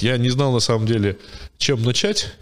[0.00, 1.18] Я не знал на самом деле,
[1.58, 2.32] чем начать.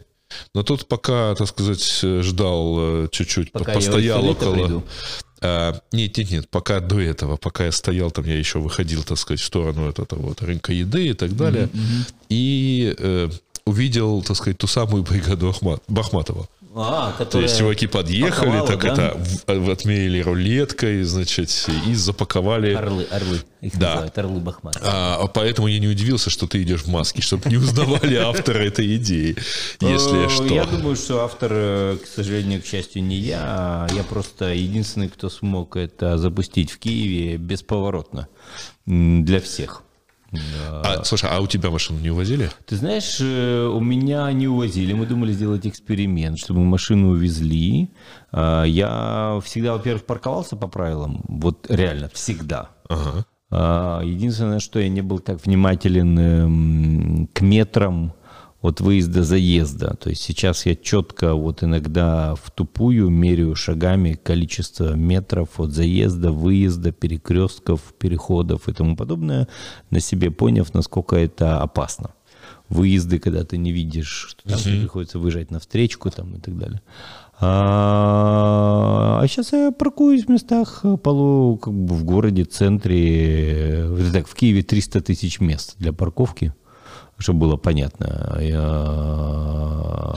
[0.54, 4.82] Но тут пока, так сказать, ждал э, чуть-чуть, Пока постоял около...
[5.40, 9.18] А, нет, нет, нет, пока до этого, пока я стоял там, я еще выходил, так
[9.18, 11.68] сказать, в сторону этого вот рынка еды и так далее,
[12.30, 13.28] и э,
[13.66, 16.48] увидел, так сказать, ту самую бригаду Ахмат- Бахматова.
[16.77, 19.14] А, То которая есть чуваки подъехали, паковала, так да?
[19.46, 22.74] это отмерили рулеткой, значит, и запаковали.
[22.74, 23.38] Орлы, орлы.
[23.61, 23.91] Их Да.
[23.91, 24.80] называют орлы Бахмата.
[24.83, 28.97] А, поэтому я не удивился, что ты идешь в маске, чтобы не узнавали автора этой
[28.97, 29.37] идеи,
[29.80, 30.45] если Э, что.
[30.52, 33.38] Я думаю, что автор, э, к сожалению, к счастью, не я.
[33.42, 38.27] а Я просто единственный, кто смог это запустить в Киеве бесповоротно
[38.86, 39.83] для всех.
[40.34, 40.80] Да.
[41.01, 42.51] А, слушай, а у тебя машину не увозили?
[42.66, 44.92] Ты знаешь, э, у меня не увозили.
[44.92, 47.91] Мы думали сделать эксперимент, чтобы машину увезли.
[48.33, 51.23] А, Я всегда, во-первых, парковался по правилам.
[51.28, 52.70] Вот реально, всегда.
[52.89, 53.25] Ага.
[53.51, 58.12] А, Единственное, что я не был так внимателен эм, к метрам
[58.65, 59.95] от выезда-заезда.
[60.01, 66.33] То есть сейчас я четко вот иногда в тупую меряю шагами количество метров от заезда,
[66.33, 69.48] выезда, перекрестков, переходов и тому подобное,
[69.91, 72.15] на себе поняв, насколько это опасно.
[72.70, 76.57] Выезды, когда ты не видишь, что там тебе приходится выезжать на встречку там, и так
[76.57, 76.81] далее.
[77.41, 83.89] А, а сейчас я паркуюсь в местах э, полу, как бы в городе, центре.
[83.91, 86.55] Вот Так, в Киеве 300 тысяч мест для парковки,
[87.19, 88.39] чтобы было понятно.
[88.41, 88.61] Я...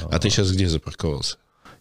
[0.10, 1.38] А ты сейчас где запарковался?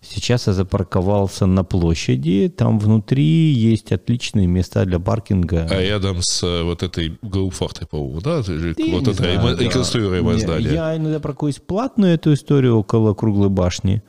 [0.08, 5.66] Сейчас я запарковался на площади, там внутри есть отличные места для паркинга.
[5.70, 8.36] А рядом с э, вот этой Гауфортой, по-моему, да?
[8.46, 9.56] Я Вот это да.
[9.56, 10.72] реконструируемое Не, здание.
[10.72, 14.02] Я иногда паркуюсь платную эту историю около круглой башни.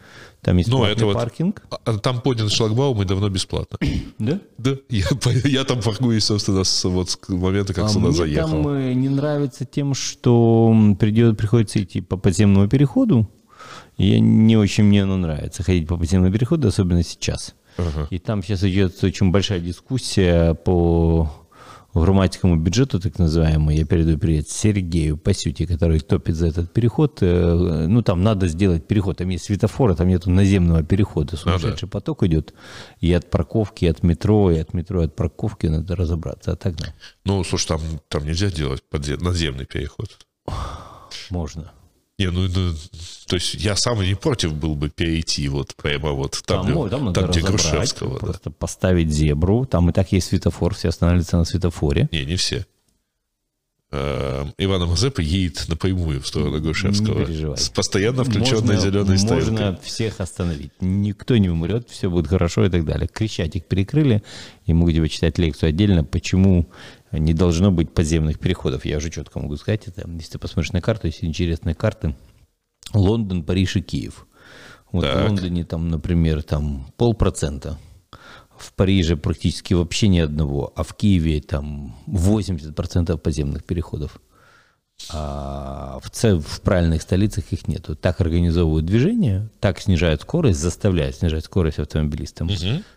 [0.47, 1.61] Там есть Ну, платный это вот- паркинг.
[1.83, 3.77] А Там поднят шлагбаум и давно бесплатно.
[4.17, 4.39] Да?
[4.57, 5.03] Да, я,
[5.43, 8.49] я там паркуюсь, собственно, с вот с момента, как А сюда мне заехал.
[8.63, 13.29] там э, не нравится тем, что придет, приходится идти по подземному переходу.
[13.97, 17.53] И я не очень мне оно нравится ходить по подземному переходу, особенно сейчас.
[17.75, 18.07] Ага.
[18.09, 21.29] И там сейчас идет очень большая дискуссия по
[22.01, 23.71] громадскому бюджету, так называемому.
[23.71, 27.19] Я передаю привет Сергею Пасюте, который топит за этот переход.
[27.21, 29.17] Э, Ну, там надо сделать переход.
[29.17, 31.37] Там есть светофоры, там нету наземного перехода.
[31.37, 32.53] Сумасшедший поток идет.
[33.01, 36.51] И от парковки, и от метро, и от метро, и от парковки надо разобраться.
[36.51, 36.93] А так да,
[37.25, 40.17] Ну, слушай, там, там нельзя делать подзе- наземный переход.
[41.29, 41.71] можно.
[42.19, 42.73] Не, ну, ну,
[43.27, 46.89] то есть я сам не против был бы перейти вот прямо вот там, Там, где,
[46.89, 48.13] там там, где Грушевского.
[48.13, 48.25] да.
[48.25, 49.65] просто поставить зебру.
[49.65, 52.09] Там и так есть светофор, все останавливаются на светофоре.
[52.11, 52.65] Не, не все.
[53.89, 57.19] Э, Ивана Мазепа едет напрямую в сторону Грушевского.
[57.19, 57.57] Не переживай.
[57.57, 59.51] С постоянно включенной Можно- зеленой стрелкой.
[59.51, 60.71] Можно всех остановить.
[60.81, 63.07] Никто не умрет, все будет хорошо и так далее.
[63.07, 64.23] Крещатик перекрыли,
[64.65, 66.67] и могу тебе читать лекцию отдельно, почему
[67.11, 68.85] не должно быть подземных переходов.
[68.85, 70.09] Я уже четко могу сказать это.
[70.09, 72.15] Если ты посмотришь на карту, есть интересные карты.
[72.93, 74.27] Лондон, Париж и Киев.
[74.91, 75.17] Вот Так.
[75.17, 77.77] в Лондоне там, например, там полпроцента.
[78.57, 84.19] В Париже практически вообще ни одного, а в Киеве там 80% подземных переходов.
[85.09, 87.95] А в, ц- в правильных столицах их нету.
[87.95, 92.49] Так организовывают движение, так снижают скорость, заставляют снижать скорость автомобилистам,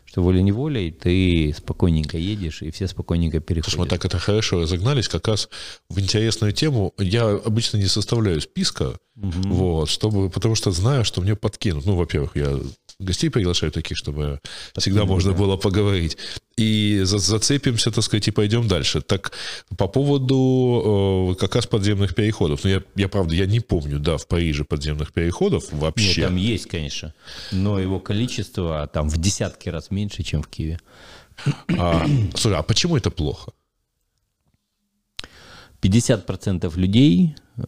[0.04, 3.70] что волей-неволей ты спокойненько едешь, и все спокойненько переходят.
[3.74, 5.48] Слушай, мы так это хорошо разогнались, как раз
[5.88, 6.92] в интересную тему.
[6.98, 11.86] Я обычно не составляю списка, вот, чтобы, потому что знаю, что мне подкинут.
[11.86, 12.58] Ну, во-первых, я
[13.04, 14.40] гостей приглашаю таких, чтобы
[14.76, 16.16] всегда можно было поговорить.
[16.56, 19.00] И за- зацепимся, так сказать, и пойдем дальше.
[19.00, 19.32] Так,
[19.78, 22.64] по поводу э, как раз подземных переходов.
[22.64, 26.22] Ну, я, я, правда, я не помню, да, в Париже подземных переходов Нет, вообще.
[26.22, 27.14] там есть, конечно,
[27.52, 30.78] но его количество там в десятки раз меньше, чем в Киеве.
[31.78, 33.52] А, слушай, а почему это плохо?
[35.82, 37.62] 50% людей э,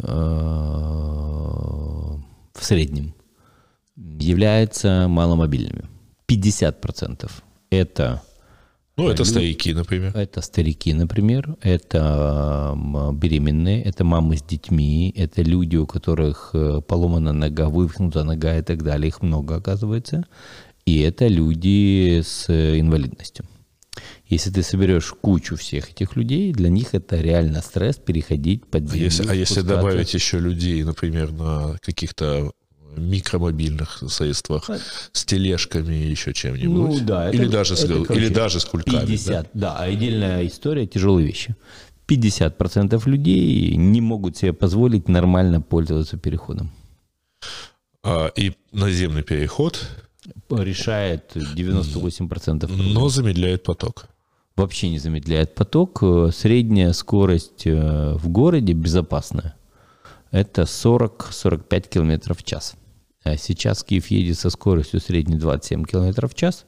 [2.53, 3.15] в среднем
[4.19, 5.85] являются маломобильными.
[6.29, 7.31] 50%
[7.71, 8.23] это
[8.97, 10.17] Ну, это Лю- старики, например.
[10.17, 12.75] Это старики, например, это
[13.15, 18.63] беременные, это мамы с детьми, это люди, у которых э, поломана нога, вывихнута нога и
[18.63, 20.25] так далее, их много оказывается,
[20.87, 23.45] и это люди с э, инвалидностью.
[24.27, 28.87] Если ты соберешь кучу всех этих людей, для них это реально стресс переходить под А
[28.87, 29.05] землю.
[29.05, 32.53] если, а если добавить еще людей, например, на каких-то
[32.97, 34.69] микромобильных средствах
[35.13, 37.01] с тележками и еще чем-нибудь?
[37.01, 39.07] Ну да, это- или, даже с, это, или короче, даже с кульками.
[39.07, 39.77] 50, да?
[39.79, 41.57] отдельная история, тяжелые вещи.
[42.09, 46.71] 50% людей не могут себе позволить нормально пользоваться переходом.
[48.03, 49.89] А, и наземный переход,
[50.51, 52.67] Решает 98%.
[52.69, 54.07] но замедляет поток.
[54.55, 56.03] Вообще не замедляет поток.
[56.35, 59.57] Средняя скорость э, в городе безопасная.
[60.31, 62.75] это 40-45 км в час.
[63.25, 66.67] А сейчас Киев едет со скоростью средней 27 км в час.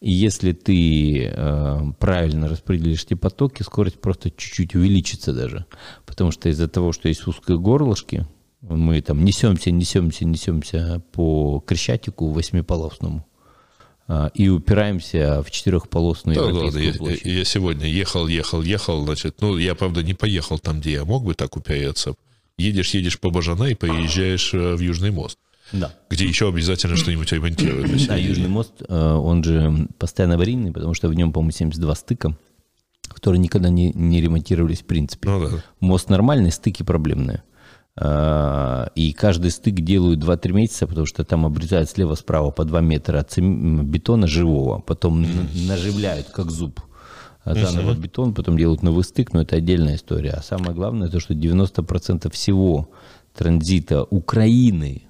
[0.00, 5.64] И если ты э, правильно распределишь эти потоки, скорость просто чуть-чуть увеличится даже.
[6.04, 8.26] Потому что из-за того, что есть узкие горлышки,
[8.60, 13.26] мы там несемся, несемся, несемся по Крещатику восьмиполосному
[14.08, 16.92] а, и упираемся в четырехполосную да, ладно, я,
[17.24, 21.24] я сегодня ехал, ехал, ехал, значит, ну, я, правда, не поехал там, где я мог
[21.24, 22.14] бы так упереться.
[22.58, 25.38] Едешь, едешь по Бажана и поезжаешь э, в Южный мост.
[25.72, 25.92] Да.
[26.10, 28.06] Где еще обязательно что-нибудь ремонтируют.
[28.06, 32.36] Да, Южный мост, э, он же постоянно аварийный, потому что в нем, по-моему, 72 стыка,
[33.08, 35.28] которые никогда не, не ремонтировались в принципе.
[35.28, 35.64] Ну, да.
[35.80, 37.42] Мост нормальный, стыки проблемные.
[37.96, 43.26] Э, и каждый стык делают 2-3 месяца, потому что там обрезают слева-справа по 2 метра
[43.36, 45.66] бетона живого, потом mm-hmm.
[45.68, 46.80] наживляют как зуб
[47.54, 48.00] заново uh-huh.
[48.00, 50.32] бетон, потом делают новый стык, но это отдельная история.
[50.32, 52.90] А самое главное, то, что 90% всего
[53.34, 55.02] транзита Украины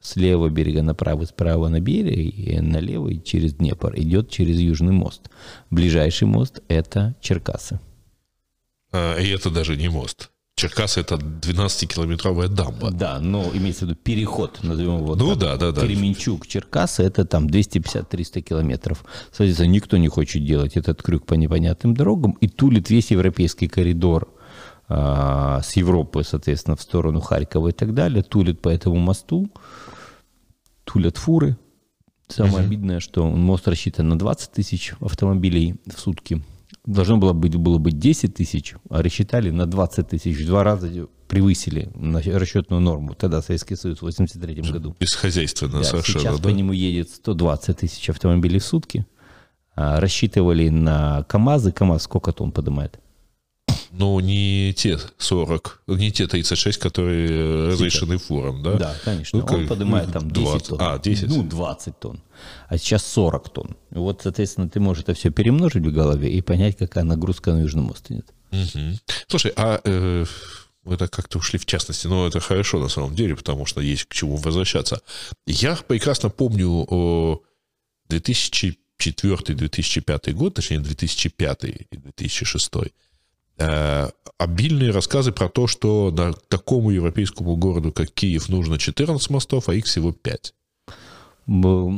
[0.00, 4.58] с левого берега на правый, справа на берег и на левый через Днепр идет через
[4.58, 5.30] Южный мост.
[5.70, 7.80] Ближайший мост– это Черкасы.
[8.92, 10.30] А, и это даже не мост.
[10.56, 12.90] Черкасы– это 12-километровая дамба.
[12.90, 15.38] Да, но имеется в виду переход, назовем его ну, так.
[15.38, 15.80] да, да, да.
[15.80, 19.04] Кременчук, Черкасы– это там 250-300 километров.
[19.32, 24.34] Соответственно, никто не хочет делать этот крюк по непонятным дорогам и тулит весь европейский коридор
[24.90, 29.48] с Европы, соответственно, в сторону Харькова и так далее, тулит по этому мосту
[30.92, 31.56] тулят фуры.
[32.28, 32.66] Самое uh-huh.
[32.66, 36.42] обидное, что мост рассчитан на 20 тысяч автомобилей в сутки.
[36.86, 40.46] Должно было быть, было быть 10 тысяч, а рассчитали на 20 тысяч.
[40.46, 40.88] Два раза
[41.28, 43.14] превысили расчетную норму.
[43.14, 44.96] Тогда Советский Союз в 83 году.
[44.98, 46.42] Бесхозяйственно да, совершенно, Сейчас да?
[46.42, 49.06] по нему едет 120 тысяч автомобилей в сутки.
[49.74, 51.72] А, рассчитывали на КАМАЗы.
[51.72, 53.00] КАМАЗ сколько тонн поднимает?
[53.92, 57.72] Ну, не те 40, не те 36, которые Сейчас.
[57.72, 58.74] разрешены фурам, да?
[58.74, 59.40] Да, конечно.
[59.40, 60.78] Ну, Он поднимает там 10 20, тонн.
[60.80, 61.28] А, 10?
[61.28, 62.22] Ну, 20 тонн.
[62.68, 63.76] А сейчас 40 тонн.
[63.90, 67.86] Вот, соответственно, ты можешь это все перемножить в голове и понять, какая нагрузка на Южном
[67.86, 68.32] мост идет.
[68.52, 68.98] Угу.
[69.26, 70.24] Слушай, а э,
[70.84, 74.04] мы так как-то ушли в частности, но это хорошо на самом деле, потому что есть
[74.04, 75.00] к чему возвращаться.
[75.46, 76.86] Я прекрасно помню
[78.08, 82.84] 2004-2005 год, точнее 2005 и 2006 Э,
[84.38, 89.74] обильные рассказы про то, что на такому европейскому городу, как Киев, нужно 14 мостов, а
[89.74, 90.54] их всего 5.
[91.46, 91.90] Вот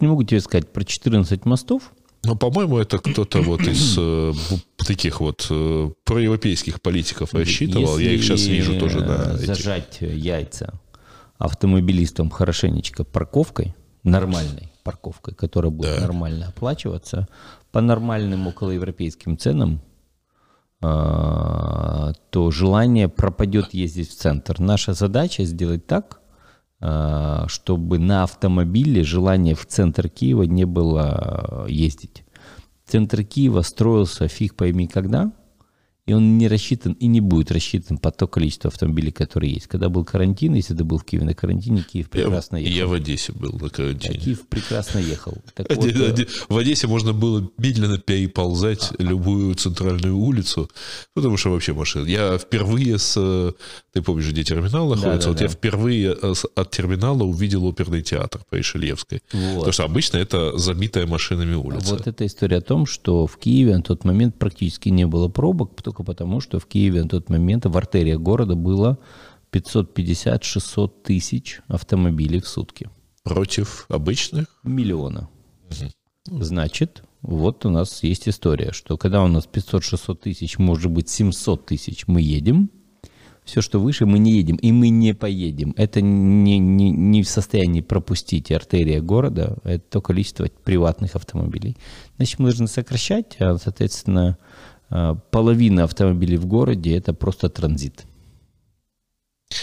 [0.00, 1.92] не могу тебе сказать про 14 мостов.
[2.24, 4.32] Но, по-моему, это кто-то вот из э,
[4.78, 7.98] таких вот э, проевропейских политиков рассчитывал.
[7.98, 10.16] Если Я их сейчас вижу тоже на зажать этих.
[10.16, 10.80] яйца
[11.36, 16.00] автомобилистам хорошенечко парковкой, нормальной парковкой, которая будет да.
[16.00, 17.28] нормально оплачиваться,
[17.74, 19.80] по нормальным околоевропейским ценам,
[20.80, 24.60] а, то желание пропадет ездить в центр.
[24.60, 26.20] Наша задача сделать так,
[26.80, 32.22] а, чтобы на автомобиле желание в центр Киева не было ездить.
[32.86, 35.32] Центр Киева строился фиг пойми когда–
[36.06, 39.68] и он не рассчитан и не будет рассчитан по то количество автомобилей, которые есть.
[39.68, 42.76] Когда был карантин, если ты был в Киеве на карантине, Киев прекрасно я, ехал.
[42.76, 44.14] Я в Одессе был на карантине.
[44.14, 45.38] Да, Киев прекрасно ехал.
[45.54, 50.70] Так вот, э, в Одессе можно было медленно переползать а, любую центральную улицу,
[51.14, 52.06] потому что вообще машина.
[52.06, 53.54] Я впервые с...
[53.92, 55.06] Ты помнишь, где терминал находится?
[55.06, 55.44] Да, да, вот да.
[55.44, 59.22] я впервые э, от терминала увидел оперный театр по Ишельевской.
[59.32, 59.54] Вот.
[59.54, 61.94] Потому что обычно это забитая машинами улица.
[61.94, 65.74] Вот эта история о том, что в Киеве на тот момент практически не было пробок,
[65.94, 68.98] только потому, что в Киеве на тот момент в артериях города было
[69.52, 72.90] 550-600 тысяч автомобилей в сутки.
[73.22, 74.46] Против обычных?
[74.64, 75.28] Миллиона.
[75.70, 76.42] Угу.
[76.42, 81.66] Значит, вот у нас есть история, что когда у нас 500-600 тысяч, может быть 700
[81.66, 82.70] тысяч, мы едем,
[83.44, 85.74] все, что выше, мы не едем, и мы не поедем.
[85.76, 91.76] Это не, не, не в состоянии пропустить артерия города, это то количество приватных автомобилей.
[92.16, 94.38] Значит, мы должны сокращать, а, соответственно,
[95.30, 98.04] половина автомобилей в городе это просто транзит.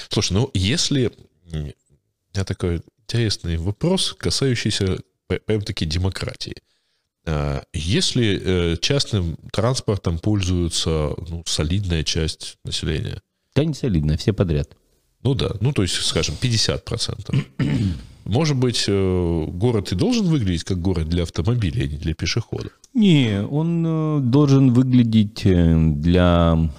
[0.10, 1.12] Слушай, ну если...
[1.52, 6.56] У меня такой интересный вопрос, касающийся прям-таки демократии.
[7.26, 8.42] А, если
[8.74, 13.22] э, частным транспортом пользуется ну, солидная часть населения?
[13.54, 14.76] Да не солидная, все подряд.
[15.24, 17.46] Ну да, ну то есть, скажем, 50%.
[18.26, 22.72] Может быть, э, город и должен выглядеть как город для автомобилей, а не для пешеходов?
[22.94, 26.70] Не, он э, должен выглядеть э, для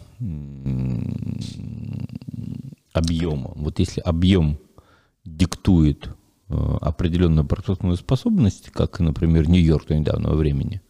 [2.93, 3.53] объема.
[3.57, 4.59] Вот если объем
[5.25, 6.09] диктует
[6.49, 10.83] определенную пропускную способность, как, например, Нью-Йорк до недавнего времени,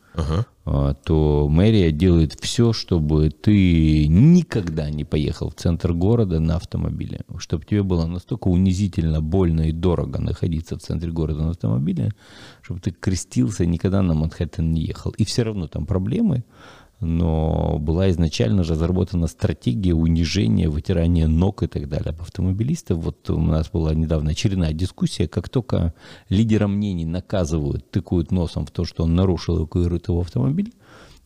[0.64, 7.22] А, то мэрия делает все, чтобы ты никогда не поехал в центр города на автомобиле.
[7.38, 12.12] Чтобы тебе было настолько унизительно, больно и дорого находиться в центре города на автомобиле,
[12.62, 15.10] чтобы ты крестился никогда на Манхэттен не ехал.
[15.12, 16.44] И все равно там проблемы
[17.02, 22.98] но была изначально разработана стратегия унижения, вытирания ног и так далее автомобилистов.
[22.98, 25.94] Вот у нас была недавно очередная дискуссия, как только
[26.28, 30.72] лидера мнений наказывают, тыкают носом в то, что он нарушил эвакуирует его автомобиль,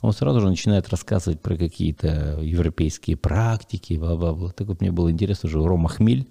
[0.01, 4.53] он сразу же начинает рассказывать про какие-то европейские практики, бла-бла-бла.
[4.53, 6.27] Так вот мне было интересно, что Рома Хмель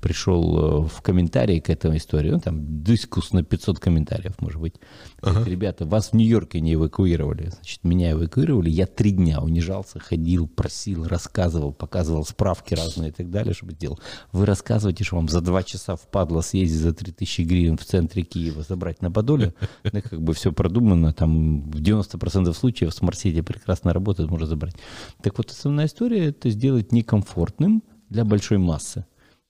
[0.00, 4.74] пришел э, в комментарии к этой истории, ну, там дискус на 500 комментариев, может быть.
[5.20, 5.44] Ага.
[5.44, 11.06] ребята, вас в Нью-Йорке не эвакуировали, значит, меня эвакуировали, я три дня унижался, ходил, просил,
[11.06, 13.98] рассказывал, показывал справки разные и так далее, чтобы сделал.
[14.32, 18.62] Вы рассказываете, что вам за два часа впадло съездить за 3000 гривен в центре Киева,
[18.62, 19.54] забрать на Подоле,
[19.92, 24.76] ну, как бы все продумано, там в 90% случаев smart city прекрасно работает, можно забрать.
[25.22, 29.04] Так вот, основная история– это сделать некомфортным для большой массы.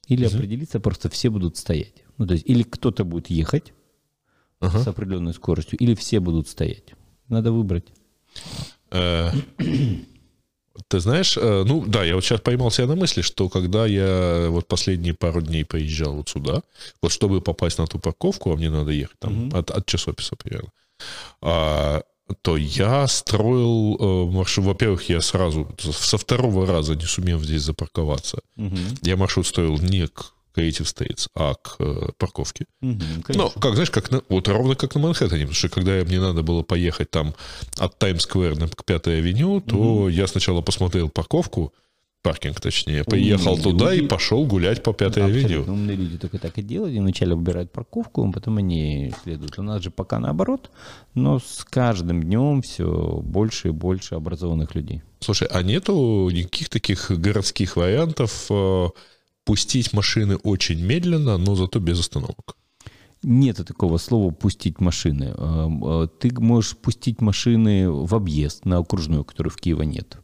[0.09, 0.37] Или угу.
[0.37, 2.03] определиться, просто все будут стоять.
[2.17, 3.73] Ну, то есть, или кто-то будет ехать
[4.61, 4.79] ага.
[4.79, 6.95] с определенной скоростью, или все будут стоять.
[7.29, 7.85] Надо выбрать.
[8.91, 9.31] Э,
[10.89, 14.49] ты знаешь, э, ну да, я вот сейчас поймал себя на мысли, что когда я
[14.49, 16.63] вот последние пару дней поезжал вот сюда,
[17.03, 19.59] вот чтобы попасть на ту парковку, а мне надо ехать там угу.
[19.59, 20.71] от, от часописа примерно,
[21.43, 22.03] а,
[22.43, 24.67] то я строил э, маршрут.
[24.67, 28.41] Во-первых, я сразу со второго раза не сумев здесь запарковаться.
[28.57, 28.77] Угу.
[29.03, 32.67] Я маршрут строил не к Creative States, а к э, парковке.
[32.83, 36.21] Угу, ну, как, знаешь, как на, вот ровно как на Манхэттене, потому что когда мне
[36.21, 37.35] надо было поехать там
[37.79, 40.09] от Таймс-сквер к Пятой авеню, то угу.
[40.09, 41.73] я сначала посмотрел парковку,
[42.23, 43.05] паркинг, точнее.
[43.05, 45.63] Поехал умные туда люди, и пошел гулять по пятой авеню.
[45.63, 46.95] Умные люди только так и делают.
[46.95, 49.59] И вначале выбирают парковку, а потом они следуют.
[49.59, 50.71] У нас же пока наоборот,
[51.15, 55.03] но с каждым днем все больше и больше образованных людей.
[55.21, 58.89] Слушай, а нету никаких таких городских вариантов э,
[59.45, 62.57] пустить машины очень медленно, но зато без остановок?
[63.25, 65.35] Нет такого слова «пустить машины».
[65.37, 70.19] Э, э, ты можешь пустить машины в объезд на окружную, которой в Киеве нет.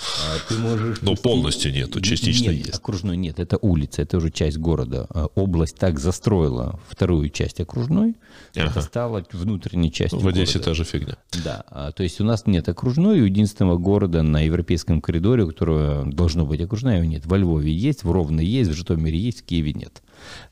[0.00, 0.98] А, ты можешь...
[1.02, 2.78] Ну, полностью нету, частично нет, есть.
[2.78, 5.06] окружной нет, это улица, это уже часть города.
[5.10, 8.16] А, область так застроила вторую часть окружной,
[8.56, 8.70] ага.
[8.70, 10.70] это стало внутренней частью В Одессе города.
[10.70, 11.16] та же фигня.
[11.44, 15.48] Да, а, то есть у нас нет окружной, у единственного города на европейском коридоре, у
[15.48, 17.26] которого должно быть окружная, его нет.
[17.26, 20.02] Во Львове есть, в Ровно есть, в Житомире есть, в Киеве нет.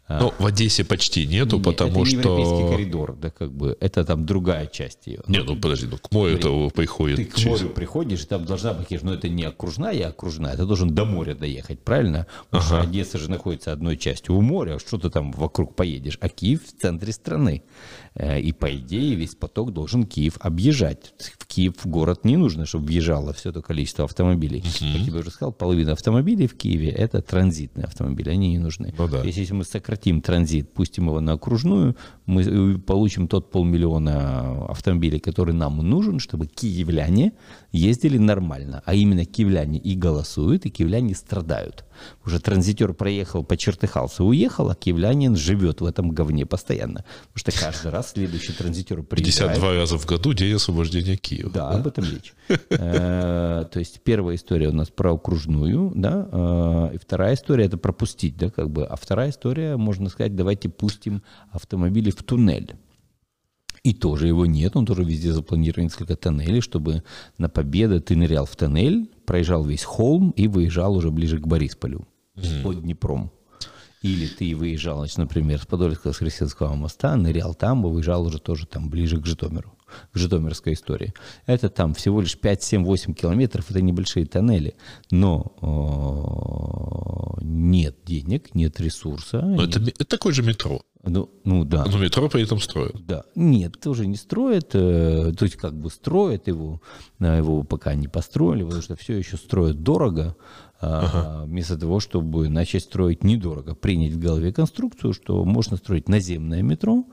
[0.08, 2.38] Ну, в Одессе почти нету, Нет, потому это не что...
[2.38, 5.20] европейский коридор, да, как бы, это там другая часть ее.
[5.28, 7.16] Не, ну подожди, ну к морю-то приходит...
[7.16, 10.94] Ты к морю приходишь, там должна быть, но это не окружная, а окружная, ты должен
[10.94, 12.26] до моря доехать, правильно?
[12.48, 12.82] Потому ага.
[12.82, 16.62] что Одесса же находится одной частью у моря, что ты там вокруг поедешь, а Киев
[16.64, 17.62] в центре страны.
[18.18, 21.14] Э, и по идее весь поток должен Киев объезжать.
[21.38, 24.60] В Киев в город не нужно, чтобы въезжало все это количество автомобилей.
[24.60, 24.92] Uh-huh.
[24.92, 28.92] Как я уже сказал, половина автомобилей в Киеве это транзитные автомобили, они не нужны.
[28.98, 29.22] Ну, да.
[29.22, 31.96] Если мы сократим транзит, пустим его на окружную,
[32.26, 37.32] мы получим тот полмиллиона автомобилей, который нам нужен, чтобы киевляне
[37.70, 38.82] ездили нормально.
[38.84, 41.84] А именно киевляне и голосуют, и киевляне страдают.
[42.24, 47.04] Уже транзитер проехал, почертыхался, уехал, а киевлянин живет в этом говне постоянно.
[47.32, 49.52] Потому что каждый раз следующий транзитер приезжает.
[49.52, 51.50] 52 раза в году день освобождения Киева.
[51.50, 52.34] Да, об этом речь.
[52.70, 57.76] Э, то есть первая история у нас про окружную, да, э, и вторая история это
[57.76, 62.74] пропустить, да, как бы, а вторая история, можно сказать, давайте пустим автомобили в туннель.
[63.84, 67.04] И тоже его нет, он тоже везде запланирован несколько тоннелей, чтобы
[67.38, 72.06] на Победа ты нырял в тоннель, проезжал весь холм и выезжал уже ближе к Борисполю,
[72.36, 72.62] mm-hmm.
[72.62, 73.30] под Днепром.
[74.02, 78.66] Или ты выезжал, значит, например, с Подольского, Христианского моста, нырял там, и выезжал уже тоже
[78.66, 79.76] там ближе к Житомиру,
[80.12, 81.12] к Житомирской истории.
[81.46, 84.76] Это там всего лишь 5, 7, 8 километров, это небольшие тоннели,
[85.10, 85.52] но
[87.40, 89.40] э, нет денег, нет ресурса.
[89.40, 89.76] Но нет.
[89.76, 90.82] Это, это такое же метро.
[91.04, 91.84] Ну, ну да.
[91.86, 93.04] Но метро при этом строят.
[93.06, 93.24] Да.
[93.34, 94.70] Нет, тоже не строят.
[94.74, 96.82] Э, то есть как бы строят его,
[97.18, 100.36] его пока не построили, потому что все еще строят дорого.
[100.80, 101.44] А, ага.
[101.44, 107.04] Вместо того, чтобы начать строить недорого, принять в голове конструкцию, что можно строить наземное метро,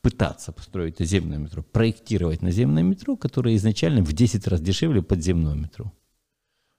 [0.00, 5.92] пытаться построить наземное метро, проектировать наземное метро, которое изначально в 10 раз дешевле подземного метро.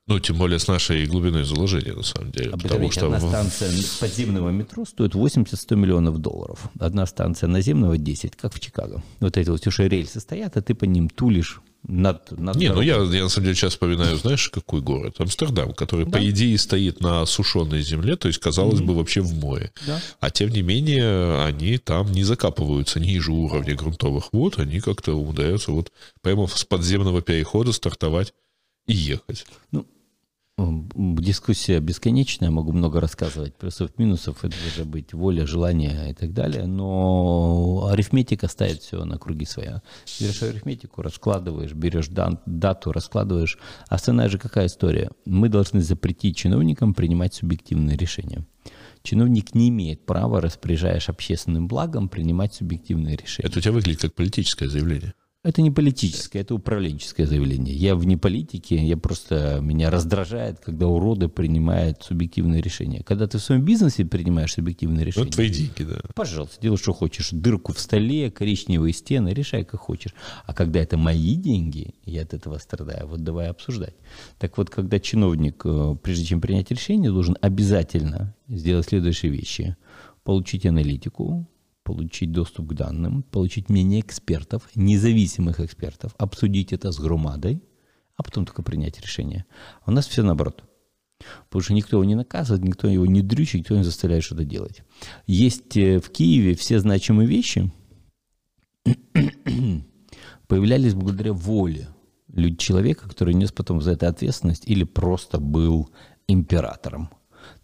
[0.05, 2.51] Ну, тем более с нашей глубиной заложения, на самом деле.
[2.51, 3.71] А потому что одна станция
[4.01, 6.69] подземного метро стоит 80-100 миллионов долларов.
[6.77, 9.01] Одна станция наземного 10, как в Чикаго.
[9.21, 12.82] Вот эти вот уже рельсы стоят, а ты по ним тулишь над, над Не, ну
[12.82, 15.16] я, я на самом деле сейчас вспоминаю, знаешь, какой город?
[15.20, 16.18] Амстердам, который, да?
[16.18, 18.86] по идее, стоит на сушеной земле, то есть, казалось mm-hmm.
[18.86, 19.72] бы, вообще в море.
[19.86, 20.02] Да.
[20.20, 25.72] А тем не менее, они там не закапываются ниже уровня грунтовых вод, они как-то умудряются
[25.72, 28.34] вот прямо с подземного перехода стартовать
[28.88, 29.46] и ехать.
[29.72, 29.86] Ну,
[30.55, 33.55] Дискуссия бесконечная, могу много рассказывать.
[33.55, 36.67] Плюсов, минусов, это должна быть воля, желание и так далее.
[36.67, 39.81] Но арифметика ставит все на круги своя.
[40.19, 43.57] Берешь арифметику, раскладываешь, берешь дату, раскладываешь.
[43.88, 45.10] Основная же какая история?
[45.25, 48.45] Мы должны запретить чиновникам принимать субъективные решения.
[49.01, 53.50] Чиновник не имеет права, распоряжаясь общественным благом, принимать субъективные решения.
[53.50, 55.13] Это у тебя выглядит как политическое заявление.
[55.43, 57.75] Это не политическое, это управленческое заявление.
[57.75, 63.03] Я вне политики, я просто меня раздражает, когда уроды принимают субъективные решения.
[63.03, 65.25] Когда ты в своем бизнесе принимаешь субъективные решения.
[65.25, 66.00] Ну, твои деньги, да.
[66.15, 67.31] Пожалуйста, делай, что хочешь.
[67.31, 70.15] Дырку в столе, коричневые стены, решай, как хочешь.
[70.45, 73.07] А когда это мои деньги, я от этого страдаю.
[73.07, 73.95] Вот давай обсуждать.
[74.39, 79.75] Так вот, когда чиновник, э, прежде чем принять решение, должен обязательно сделать следующие вещи.
[80.23, 81.45] Получить аналитику,
[81.84, 87.62] получить доступ к данным, получить мнение экспертов, независимых экспертов, обсудить это с громадой,
[88.16, 89.46] а потом только принять решение.
[89.82, 90.63] А у нас все наоборот.
[91.46, 94.84] Потому что никто его не наказывает, никто его не дрючит, никто не заставляет что-то делать.
[95.25, 97.72] Есть э, в Киеве все значимые вещи
[100.48, 101.88] появлялись благодаря воле
[102.58, 105.90] человека, который нес потом за это ответственность или просто был
[106.28, 107.10] императором.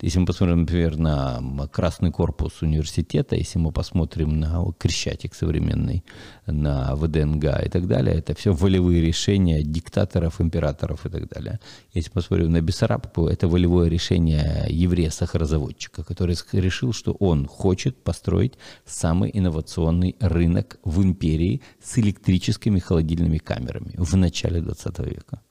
[0.01, 6.03] Если мы посмотрим, например, на Красный корпус университета, если мы посмотрим на Крещатик современный,
[6.45, 11.59] на ВДНГ и так далее, это все волевые решения диктаторов, императоров и так далее.
[11.93, 18.53] Если посмотрим на Бессарабку, это волевое решение еврея-сахарозаводчика, который решил, что он хочет построить
[18.86, 25.41] самый инновационный рынок в империи с электрическими холодильными камерами в начале 20 века.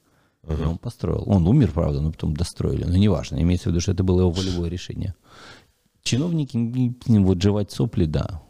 [0.49, 0.71] Uh-huh.
[0.71, 1.25] он построил.
[1.26, 2.85] Он умер, правда, но потом достроили.
[2.85, 5.14] Но неважно, имеется в виду, что это было его волевое решение.
[6.02, 8.43] Чиновники, вот жевать сопли, да,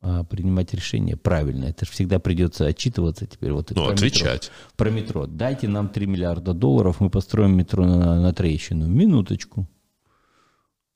[0.00, 1.66] а принимать решение правильно.
[1.66, 3.52] Это же всегда придется отчитываться теперь.
[3.52, 4.44] Вот ну, про отвечать.
[4.44, 4.74] Метро.
[4.76, 5.26] Про метро.
[5.26, 8.86] Дайте нам 3 миллиарда долларов, мы построим метро на, на трещину.
[8.86, 9.68] Минуточку.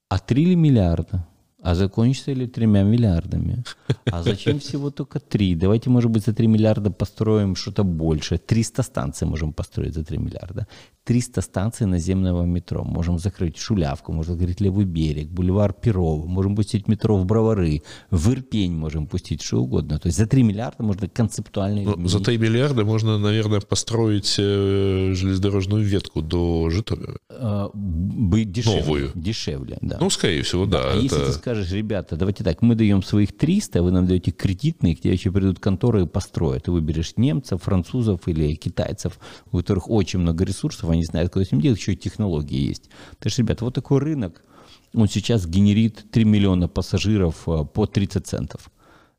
[0.08, 1.27] А 3 миллиарда?
[1.60, 3.64] А закончится ли тремя миллиардами?
[4.04, 5.56] А зачем всего только три?
[5.56, 8.38] Давайте, может быть, за три миллиарда построим что-то больше.
[8.38, 10.68] 300 станций можем построить за три миллиарда.
[11.08, 12.84] 300 станций наземного метро.
[12.84, 16.26] Можем закрыть Шулявку, можно закрыть Левый берег, бульвар Перова.
[16.26, 17.82] Можем пустить метро в Бровары.
[18.10, 19.98] В Ирпень можем пустить что угодно.
[19.98, 21.96] То есть за 3 миллиарда можно концептуально...
[21.96, 27.16] Ну, за 3 миллиарда можно, наверное, построить э, железнодорожную ветку до Житомира.
[27.30, 29.10] А, дешевле, Новую.
[29.14, 29.96] Дешевле, да.
[30.00, 30.82] Ну, скорее всего, да.
[30.82, 30.90] да.
[30.90, 31.02] А это...
[31.02, 35.00] если ты скажешь, ребята, давайте так, мы даем своих 300, вы нам даете кредитные, к
[35.00, 36.64] тебе еще придут конторы и построят.
[36.64, 39.18] Ты выберешь немцев, французов или китайцев,
[39.50, 42.90] у которых очень много ресурсов, не знают, что с этим делать, еще и технологии есть.
[43.18, 44.44] То есть, ребята, вот такой рынок,
[44.92, 48.70] он сейчас генерит 3 миллиона пассажиров а, по 30 центов.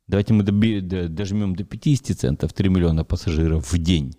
[0.08, 4.14] Давайте мы дожмем до 50 центов 3 миллиона пассажиров в день.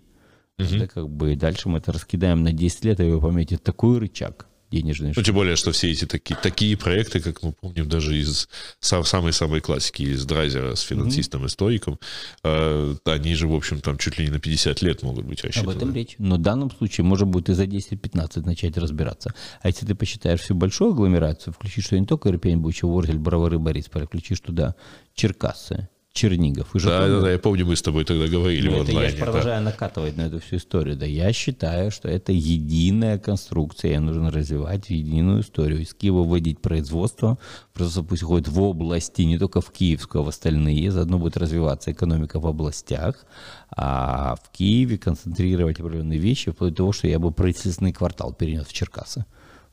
[0.59, 0.75] Угу.
[0.75, 4.47] Это как бы дальше мы это раскидаем на 10 лет, и вы поймете, такой рычаг
[4.71, 5.13] денежные.
[5.15, 8.47] Ну, тем более, что все эти такие, такие проекты, как мы помним даже из
[8.79, 11.47] самой-самой классики, из Драйзера с финансистом mm-hmm.
[11.47, 11.99] и стоиком,
[12.43, 15.71] э, они же, в общем, там чуть ли не на 50 лет могут быть рассчитаны.
[15.71, 16.15] Об этом речь.
[16.17, 19.33] Но в данном случае можно будет и за 10-15 начать разбираться.
[19.61, 23.59] А если ты посчитаешь всю большую агломерацию, включишь что не только Ирпень, Буча, Ворзель, Бровары,
[23.59, 24.75] Борис, включишь туда
[25.13, 26.75] Черкассы, Чернигов.
[26.75, 29.17] И да, да, да, я помню, мы с тобой тогда говорили ну, в онлайне.
[29.17, 29.71] Я продолжаю да.
[29.71, 30.97] накатывать на эту всю историю.
[30.97, 35.81] Да, я считаю, что это единая конструкция, ее нужно развивать в единую историю.
[35.81, 37.37] Из Киева вводить производство,
[37.73, 40.91] просто пусть ходит в области, не только в Киевскую, а в остальные.
[40.91, 43.25] Заодно будет развиваться экономика в областях,
[43.69, 48.67] а в Киеве концентрировать определенные вещи, вплоть до того, что я бы правительственный квартал перенес
[48.67, 49.25] в Черкасы.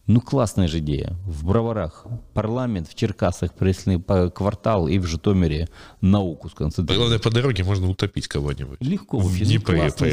[0.08, 1.14] Ну, классная же идея.
[1.26, 5.68] В Броварах парламент, в Черкасах пресный квартал и в Житомире
[6.00, 6.96] науку сконцентрировать.
[6.96, 8.80] Главное, по дороге можно утопить кого-нибудь.
[8.80, 9.44] Легко вообще.
[9.44, 10.10] Не ну, классная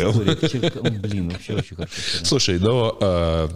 [0.49, 0.81] Черка...
[0.81, 1.93] Блин, вообще очень хорошо.
[2.23, 3.49] Слушай, но а,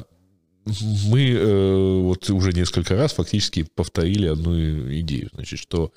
[1.08, 4.56] мы э, вот уже несколько раз фактически повторили одну
[5.02, 5.30] идею.
[5.34, 5.92] Значит, что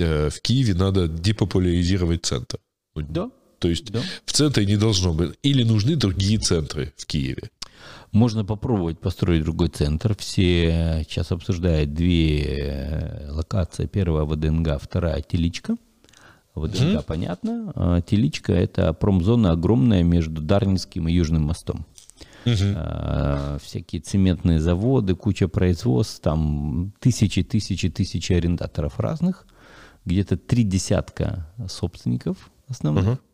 [0.00, 2.58] э, в Киеве надо депопуляризировать центр.
[2.96, 3.30] Да.
[3.60, 4.02] То есть да.
[4.24, 5.34] в центре не должно быть.
[5.42, 7.50] Или нужны другие центры в Киеве.
[8.16, 10.16] Можно попробовать построить другой центр.
[10.16, 13.84] Все сейчас обсуждают две э, локации.
[13.84, 15.76] Первая ВДНГ, вторая Теличка.
[16.54, 17.04] ВДНГ mm-hmm.
[17.06, 17.72] понятно.
[17.74, 21.84] А Теличка– это промзона огромная между Дарницким и Южным мостом.
[22.46, 22.72] Uh-huh.
[22.74, 29.46] А, всякие цементные заводы, куча производств, там тысячи, тысячи, тысячи арендаторов разных,
[30.06, 33.04] где-то три десятка собственников основных.
[33.04, 33.14] Uh-huh.
[33.14, 33.25] э,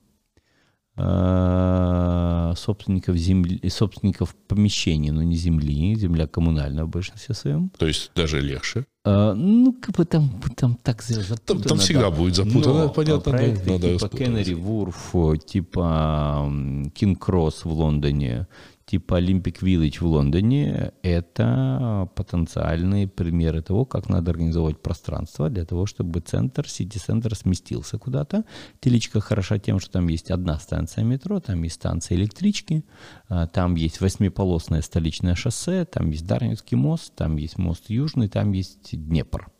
[2.55, 7.71] собственников земли, собственников помещений, но не земли, земля коммунальная в большинстве своем.
[7.79, 8.85] То есть даже легче.
[9.05, 11.39] А, ну, как бы там, там так запутано.
[11.47, 12.11] Там, там всегда да.
[12.11, 13.33] будет запутано, но понятно.
[13.33, 15.15] Проекты надо типа Кеннери Вурф,
[15.47, 16.53] типа
[16.95, 18.47] Кинг Кросс в Лондоне,
[18.93, 25.87] типа Olympic Village в Лондоне, это потенциальные примеры того, как надо организовать пространство для того,
[25.87, 28.45] чтобы центр, сити-центр сместился куда-то.
[28.81, 32.85] Теличка хороша тем, что там есть одна станция метро, там есть станция электрички,
[33.29, 38.53] а, там есть восьмиполосное столичное шоссе, там есть Дарницкий мост, там есть мост Южный, там
[38.53, 39.51] есть Днепр.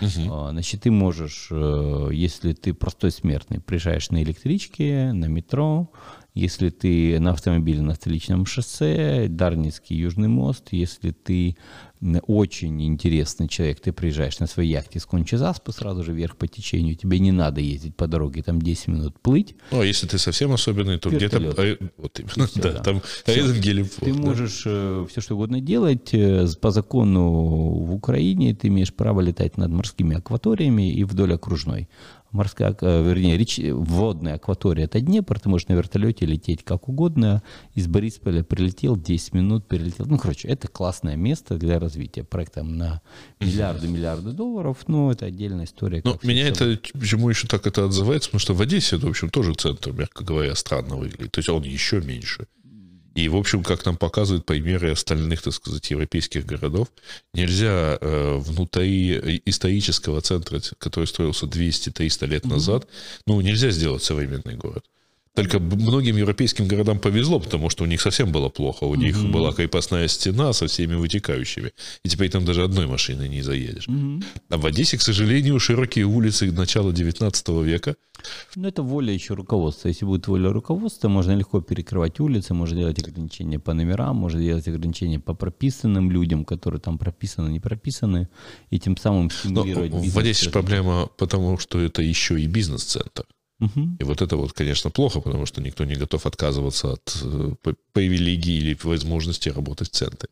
[0.00, 0.50] Угу.
[0.50, 5.90] Значит, ты можешь, э, если ты простой смертный, приезжаешь на электричке, на метро,
[6.34, 11.56] если ты на автомобиле на столичном шоссе, Дарницкий Южный мост, если ты
[12.26, 16.96] очень интересный человек, ты приезжаешь на своей яхте с Кончезаспы сразу же вверх по течению,
[16.96, 19.54] тебе не надо ездить по дороге, там 10 минут плыть.
[19.70, 21.38] Ну, а если ты совсем особенный, то где-то...
[21.38, 24.04] А, вот именно, все, да, да, там рядом гелипорт.
[24.04, 24.20] Ты да?
[24.20, 26.12] можешь э, все что угодно делать.
[26.12, 31.88] Э, по закону в Украине ты имеешь право летать над морскими акваториями и вдоль окружной
[32.34, 37.42] морская, э, вернее, реч, водная акватория– это Днепр, ты можешь на вертолете лететь как угодно,
[37.74, 40.06] из Борисполя прилетел, 10 минут перелетел.
[40.06, 43.00] Ну, короче, это классное место для развития проекта на
[43.40, 46.02] миллиарды-миллиарды долларов, но это отдельная история.
[46.04, 49.30] Но меня это, почему еще так это отзывается, потому что в Одессе это, в общем,
[49.30, 51.32] тоже центр, мягко говоря, странно выглядит.
[51.32, 52.46] То есть он еще меньше.
[53.14, 56.88] И, в общем, как нам показывают примеры остальных, так сказать, европейских городов,
[57.32, 62.88] нельзя э, внутри исторического центра, который строился 200-300 лет назад,
[63.26, 64.84] ну, нельзя сделать современный город.
[65.34, 68.84] Только многим европейским городам повезло, потому что у них совсем было плохо.
[68.84, 69.32] У них mm-hmm.
[69.32, 71.72] была крепостная стена со всеми вытекающими.
[72.04, 73.88] И теперь там даже одной машины не заедешь.
[73.88, 74.24] Mm-hmm.
[74.50, 77.96] А в Одессе, к сожалению, широкие улицы начала 19 века.
[78.54, 79.88] Ну, это воля еще руководства.
[79.88, 84.68] Если будет воля руководства, можно легко перекрывать улицы, можно делать ограничения по номерам, можно делать
[84.68, 88.28] ограничения по прописанным людям, которые там прописаны, не прописаны,
[88.70, 90.14] и тем самым стимулировать Но бизнес.
[90.14, 93.24] В Одессе проблема потому, что это еще и бизнес-центр.
[93.60, 93.96] Угу.
[94.00, 98.56] И вот это вот, конечно, плохо, потому что никто не готов отказываться от э, привилегии
[98.56, 100.28] или возможности работать в центре.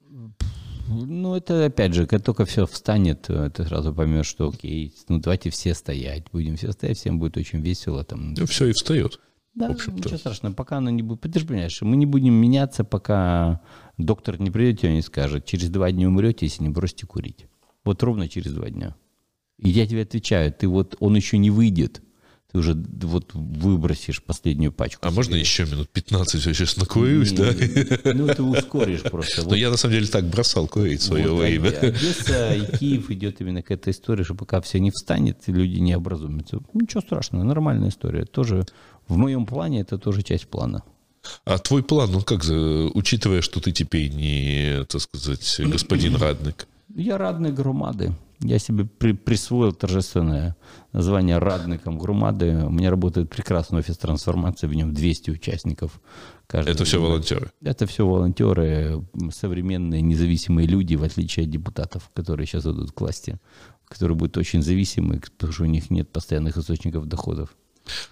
[0.89, 5.21] Ну, это опять же, как только все встанет, э, ты сразу поймешь, что окей, ну
[5.21, 8.05] давайте все стоять, будем все стоять, всем будет очень весело.
[8.05, 8.35] Там.
[8.35, 9.21] Ну, все и встает.
[9.55, 11.21] Да, ничего страшного, пока оно не будет.
[11.21, 13.61] Ты же понимаешь, мы не будем меняться, пока
[13.99, 17.47] доктор не придет и не скажет, через два дня умрете, если не бросите курить.
[17.85, 18.97] Вот ровно через два дня.
[19.59, 22.03] И я тебе отвечаю, ты вот, он еще не выйдет,
[22.53, 25.07] ты уже вот выбросишь последнюю пачку.
[25.07, 27.53] А можно еще минут 15 я сейчас накурюсь, да?
[28.13, 29.49] Ну, ты ускоришь просто.
[29.49, 31.69] Но я на самом деле так бросал курить в свое время.
[31.69, 35.95] Одесса и Киев идет именно к этой истории, что пока все не встанет, люди не
[35.95, 36.61] образумятся.
[36.75, 38.27] Ничего страшного, нормальная история.
[38.27, 38.65] Тоже
[39.09, 40.83] в моем плане это тоже часть плана.
[41.45, 42.43] А твой план, ну как,
[42.95, 46.67] учитывая, что ты теперь не, так сказать, господин Радник?
[46.95, 48.13] Я радник громады.
[48.43, 50.57] Я себе при, присвоил торжественное
[50.93, 52.65] название радником громады.
[52.67, 56.01] У меня работает прекрасный офис трансформации, в нем 200 участников.
[56.47, 57.51] Каждый Это все волонтеры?
[57.63, 63.39] Это все волонтеры, современные независимые люди, в отличие от депутатов, которые сейчас идут к власти,
[63.89, 67.55] которые будут очень зависимы, потому что у них нет постоянных источников доходов.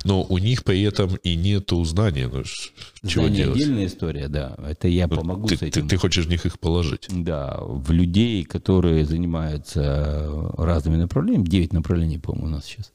[0.05, 2.29] Но у них при этом и нет знания.
[2.33, 2.43] Ну,
[3.09, 3.57] чего Знание делать?
[3.61, 4.57] отдельная история, да.
[4.67, 5.83] Это я ну, помогу ты, с этим.
[5.83, 7.07] Ты, ты хочешь в них их положить?
[7.11, 12.93] Да, в людей, которые занимаются разными направлениями, 9 направлений, по-моему, у нас сейчас.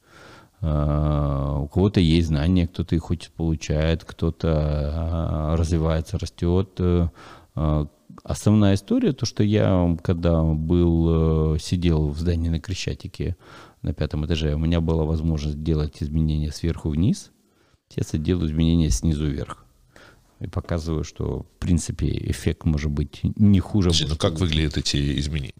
[0.60, 6.70] А, у кого-то есть знания, кто-то их хочет получает, кто-то а, развивается, растет.
[6.78, 7.86] А,
[8.24, 13.36] основная история, то, что я, когда был, э, сидел в здании на Крещатике,
[13.86, 17.30] на пятом этаже, у меня была возможность делать изменения сверху вниз.
[17.88, 19.64] Сейчас я делаю изменения снизу вверх.
[20.40, 23.90] И показываю, что, в принципе, эффект может быть не хуже.
[23.92, 25.54] Слушай, ну как выглядят эти изменения?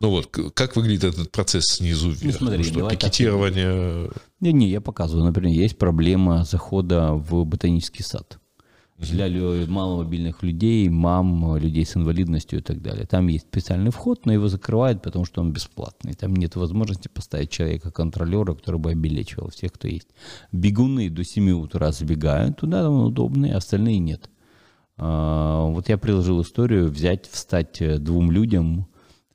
[0.00, 2.40] Ну вот, как выглядит этот процесс снизу ну, вверх?
[2.40, 4.10] Ну, смотри, ну, что, пикетирование...
[4.40, 5.24] Не, не, я показываю.
[5.24, 8.38] Например, есть проблема захода в ботанический сад
[8.98, 9.28] для
[9.66, 13.06] маломобильных людей, мам, людей с инвалидностью и так далее.
[13.06, 16.14] Там есть специальный вход, но его закрывают, потому что он бесплатный.
[16.14, 20.08] Там нет возможности поставить человека-контролера, который бы обелечивал всех, кто есть.
[20.52, 24.30] Бегуны до 7 утра забегают туда, там удобные, остальные нет.
[24.96, 28.86] А, вот я приложил историю взять, встать э, двум людям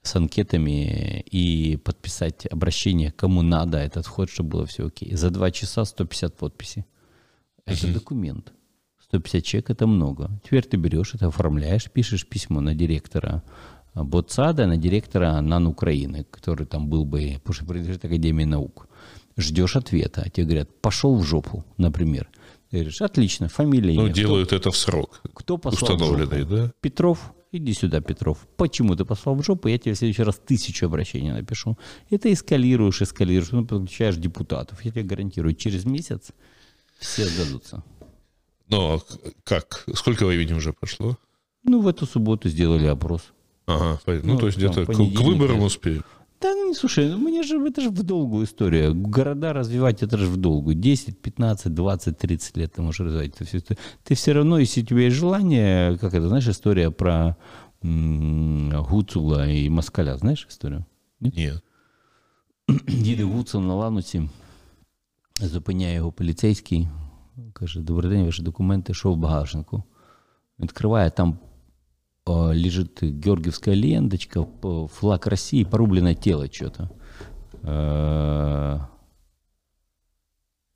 [0.02, 5.13] с анкетами и подписать обращение, кому надо этот вход, чтобы было все окей.
[5.15, 6.86] За два часа 150 подписей.
[7.65, 8.54] Это документ.
[9.10, 10.30] 150 человек– это много.
[10.43, 13.43] Теперь ты берешь это, оформляешь, пишешь письмо на директора
[13.96, 18.88] Ботсада, на директора НАН Украины, который там был бы, потому что принадлежит Академии наук.
[19.38, 22.30] Ждешь ответа, а тебе говорят, пошел в жопу, например.
[22.70, 23.96] Ты говоришь, отлично, фамилия.
[23.96, 25.22] Ну, делают это в срок.
[25.34, 26.56] Кто послал в Установленный, жопу?
[26.56, 26.72] да?
[26.82, 28.48] Петров, иди сюда, Петров.
[28.58, 29.70] Почему ты послал в жопу?
[29.70, 31.78] Я тебе в следующий раз тысячу обращений напишу.
[32.10, 34.84] И ты эскалируешь, эскалируешь, ну, подключаешь депутатов.
[34.84, 36.32] Я тебе гарантирую, через месяц
[37.00, 37.84] все сдадутся.
[38.69, 39.01] Но а
[39.45, 39.85] как?
[39.95, 41.17] Сколько времени уже прошло?
[41.65, 43.23] Ну, в эту субботу сделали опрос.
[43.67, 44.29] Ага, понятно.
[44.29, 45.67] ну, Ну, то есть там, где-то к, понедельник, к выборам конечно.
[45.67, 46.07] успеют.
[46.41, 48.91] Да, ну, слушай, ну, мне же, это же в долгую история.
[48.93, 50.75] Города развивать, это же в долгую.
[50.75, 53.35] 10, 15, 20, 30 лет ты можешь развивать.
[53.37, 53.61] это всё.
[53.61, 57.37] Ты, ты все равно, если у тебя есть желание, как это, знаешь, история про
[57.85, 60.85] м, Гуцула и Москаля, знаешь историю?
[61.21, 61.62] Нет.
[62.88, 64.29] Їде Гуцул на лануці,
[65.41, 66.88] зупиняє його поліцейський,
[67.53, 69.83] каже, добрий день, ваші документи, що в багажнику?
[70.61, 71.38] Відкриває, там
[72.25, 76.88] о, лежит георгиевская ленточка, п- флаг России, порубленное тело что-то.
[77.65, 78.81] Э,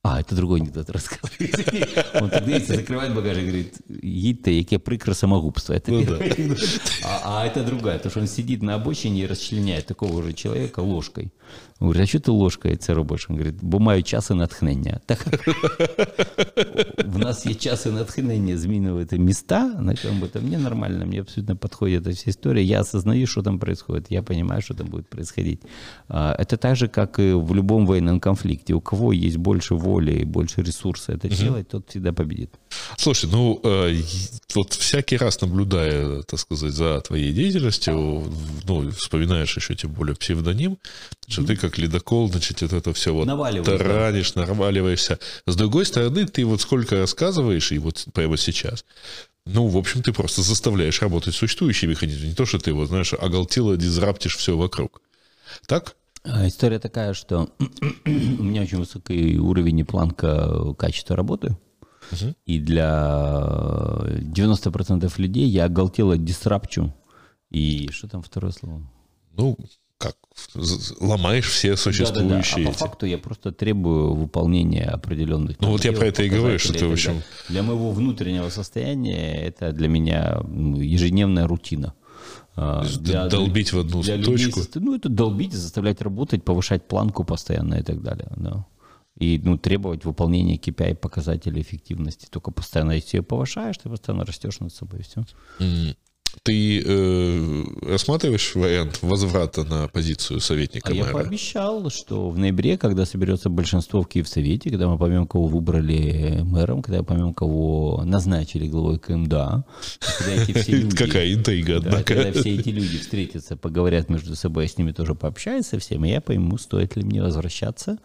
[0.09, 2.23] А, это другой анекдот рассказывает.
[2.23, 5.75] Он тогда если закрывает багажник и говорит, їдьте, яке прикре самогубство.
[5.75, 6.59] Это Ну первый анекдот.
[7.05, 10.81] а, а это другая, потому что он сидит на обочине и расчленяет такого же человека
[10.81, 11.33] ложкой.
[11.81, 13.27] Он говорит, а что ты ложкой це робиш?
[13.31, 15.01] Он говорит, бо маю час і натхнення.
[15.07, 15.27] Так
[17.05, 21.57] в нас є час і натхнення змінювати міста, на чому это мне нормально, мне абсолютно
[21.57, 22.63] подходит эта вся история.
[22.65, 25.61] Я осознаю, что там происходит, я понимаю, что там будет происходить.
[26.09, 28.75] А, Это так же, как и в любом военном конфликте.
[28.75, 32.51] У кого есть больше воли и больше ресурса это делать, тот всегда победит.
[32.97, 34.05] Слушай, ну, э, и-
[34.55, 38.23] вот всякий раз наблюдая, так сказать, за твоей деятельностью,
[38.69, 40.77] ну, вспоминаешь еще тем более псевдоним,
[41.29, 43.78] что ты как ледокол, значит, вот это все вот Наваливаешь, да.
[43.78, 45.20] таранишь, наваливаешься.
[45.46, 48.86] С другой стороны, ты вот сколько рассказываешь, и вот прямо сейчас,
[49.46, 52.28] ну, в общем, ты просто заставляешь работать существующие механизмы.
[52.28, 55.02] Не то, что ты, вот, знаешь, оголтело дизраптишь все вокруг.
[55.68, 55.96] Так?
[56.24, 57.50] А, История такая, что
[58.06, 61.58] у меня очень высокий уровень и планка качества работы.
[62.46, 66.94] И для 90% людей я оголтело дисрапчу.
[67.50, 68.82] И что там второе слово?
[69.32, 69.58] Ну,
[70.02, 70.16] как?
[71.00, 72.78] Ломаешь все существующие А по эти.
[72.80, 75.60] факту я просто требую выполнения определенных...
[75.60, 77.22] Ну, вот я про это и говорю, что ты, в общем-.
[77.50, 81.94] Для моего внутреннего состояния это для меня ну, ежедневная рутина.
[82.56, 84.60] А, для- долбить в одну для людей точку.
[84.60, 88.28] состо- Ну, это долбить, заставлять работать, повышать планку постоянно и так далее.
[88.36, 88.66] Да.
[89.18, 92.28] И ну, требовать выполнения KPI показателей эффективности.
[92.30, 95.04] Только постоянно, если ее повышаешь, ты постоянно растешь над собой.
[95.04, 95.24] Все.
[95.60, 95.96] М,
[96.44, 101.14] Ты э, рассматриваешь вариант возврата на позицию советника А я мэра?
[101.14, 106.82] пообещал, что в ноябре, когда соберется большинство в Киевсовете, когда мы поймем, кого выбрали мэром,
[106.82, 109.66] когда поймем, кого назначили главой КМДА,
[110.18, 110.96] когда эти все люди...
[110.96, 112.04] Какая интрига, однако.
[112.04, 116.08] когда все эти люди встретятся, поговорят между собой, я с ними тоже пообщаюсь со всеми,
[116.08, 118.00] я пойму, стоит ли мне возвращаться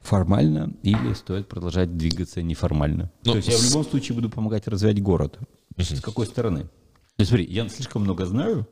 [0.00, 3.10] формально или стоит продолжать двигаться неформально.
[3.24, 5.38] Ну, То есть я в любом случае буду помогать развивать город.
[5.76, 6.68] С какой стороны?
[7.16, 8.68] То есть смотри, я слишком много знаю,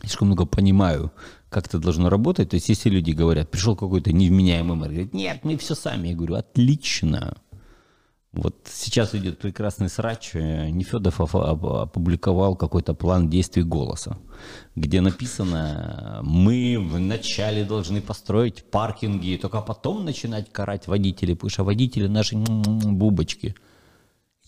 [0.00, 1.12] слишком много понимаю,
[1.48, 2.50] как это должно работать.
[2.50, 6.08] То есть если люди говорят, пришел какой-то невменяемый мэр, говорит, нет, мы все сами.
[6.08, 7.36] Я говорю, отлично.
[8.32, 10.30] Вот сейчас идет прекрасный срач.
[10.34, 14.16] э, Нефедов опубликовал какой-то план действий голоса,
[14.74, 22.06] где написано, мы вначале должны построить паркинги, только потом начинать карать водителей, потому что водители
[22.06, 23.54] наши м-м-м, бубочки.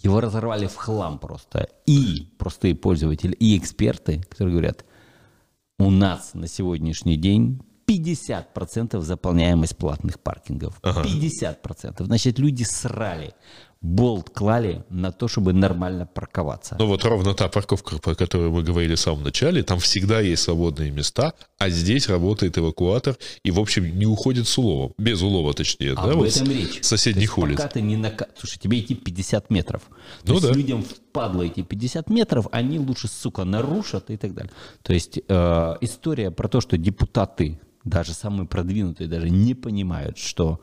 [0.05, 1.69] Его разорвали в хлам просто.
[1.87, 4.85] И простые пользователи, и эксперты, которые говорят,
[5.79, 10.79] у нас на сегодняшний день 50% заполняемость платных паркингов.
[10.83, 12.05] 50%.
[12.05, 13.35] Значит, люди срали,
[13.85, 16.75] болт клали на то, чтобы нормально парковаться.
[16.79, 20.43] Ну вот ровно та парковка, про которую мы говорили в самом начале, там всегда есть
[20.43, 24.95] свободные места, а здесь работает эвакуатор и, в общем, не уходит с уловом.
[24.97, 26.79] Без улова, точнее, Об да, вот этом с речь.
[26.83, 27.57] соседних То улиц.
[27.59, 28.27] Пока ты не нака...
[28.39, 29.83] Слушай, тебе идти 50 метров.
[30.23, 30.55] То Ну есть да.
[30.55, 34.53] людям впадло эти 50 метров, они лучше, сука, нарушат и так далее.
[34.83, 40.61] То есть э, история про то, что депутаты, даже самые продвинутые, даже не понимают, что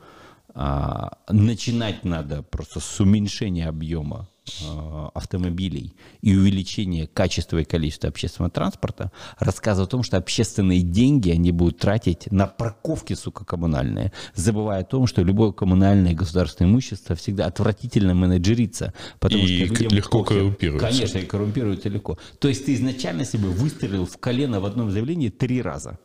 [0.54, 4.28] а, начинать надо просто с уменьшения объема
[4.68, 11.30] а, автомобилей и увеличения качества и количества общественного транспорта, рассказывая о том, что общественные деньги
[11.30, 17.16] они будут тратить на парковки, сука, коммунальные, забывая о том, что любое коммунальное государственное имущество
[17.16, 20.86] всегда отвратительно менеджерится, потому И что легко коррумпируется.
[20.86, 22.18] Конечно, и коррумпируется легко.
[22.40, 25.98] То есть ты изначально себе выстрелил в колено в одном заявлении три раза.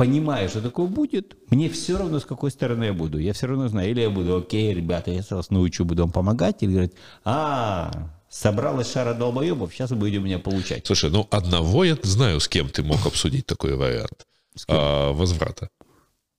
[0.00, 3.18] Понимая, что такое будет, мне все равно, с какой стороны я буду.
[3.18, 6.62] Я все равно знаю, или я буду, окей, ребята, я вас научу, буду вам помогать,
[6.62, 7.90] или говорить, а,
[8.30, 10.86] собралась шара долбоебов, сейчас вы будете у меня получать.
[10.86, 14.26] Слушай, ну одного я знаю, с кем ты мог обсудить такой вариант
[14.68, 15.68] а, возврата.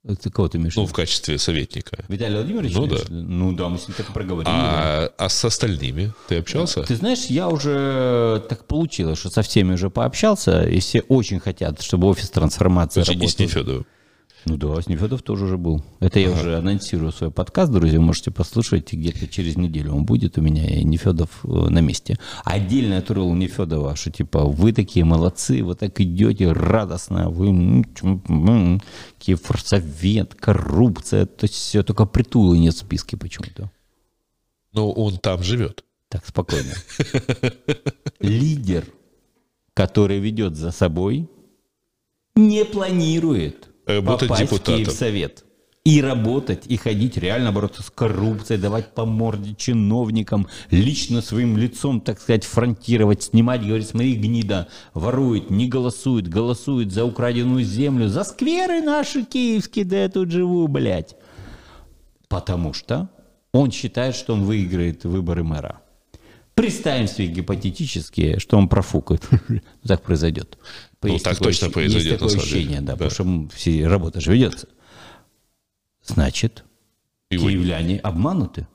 [0.03, 0.75] Ты кого ты имеешь?
[0.75, 2.03] Ну, в качестве советника.
[2.07, 2.73] Виталий Владимирович?
[2.73, 2.97] Ну, да.
[3.09, 4.51] Ну да, мы с ним как проговорили.
[4.51, 6.81] А, а с остальными ты общался?
[6.81, 11.83] Ты знаешь, я уже так получилось, что со всеми уже пообщался, и все очень хотят,
[11.83, 13.45] чтобы офис трансформации Значит, и с работал.
[13.45, 13.85] Нефедовым.
[14.45, 15.83] Ну да, с Нефедов тоже уже был.
[15.99, 20.41] Это я уже анонсирую свой подкаст, друзья, можете послушать, где-то через неделю он будет у
[20.41, 22.17] меня, и Нефедов э, на месте.
[22.43, 27.85] Отдельно я турил Нефедова, что типа вы такие молодцы, вы так идете радостно, вы
[29.19, 33.69] Киевсовет, коррупция, то есть все, только притула нет в списке почему-то.
[34.73, 35.83] Но он там живет.
[36.09, 36.73] Так, спокойно.
[38.19, 38.85] Лидер,
[39.75, 41.29] который ведет за собой,
[42.35, 44.73] не планирует Работать попасть депутатом.
[44.73, 45.45] в Киевсовет.
[45.83, 52.01] И работать, и ходить, реально бороться с коррупцией, давать по морде чиновникам, лично своим лицом,
[52.01, 58.23] так сказать, фронтировать, снимать, говорить, смотри, гнида, ворует, не голосует, голосует за украденную землю, за
[58.23, 61.15] скверы наши киевские, да я тут живу, блядь.
[62.27, 63.09] Потому что
[63.51, 65.81] он считает, что он выиграет выборы мэра.
[66.55, 69.27] Представим себе гипотетически, что он профукает.
[69.87, 70.57] Так произойдет.
[71.01, 74.67] Ну, так точно произойдет, Есть такое ощущение, да, потому что работа же ведется.
[76.05, 76.63] Значит,
[77.29, 78.67] киевляне обмануты.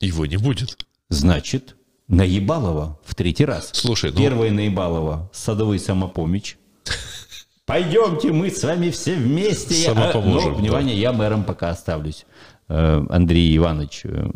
[0.00, 0.78] его не будет.
[1.08, 1.76] Значит,
[2.08, 3.70] Наебалова в третий раз.
[3.72, 6.56] Слушай, ну- Первое Наебалова– садовый самопомощь.
[7.64, 9.74] Пойдемте, мы с вами все вместе.
[9.74, 12.26] Я- Самопоможем, Но, внимание, я мэром пока оставлюсь.
[12.70, 12.74] Е,
[13.10, 14.26] Андрій Іванович, е,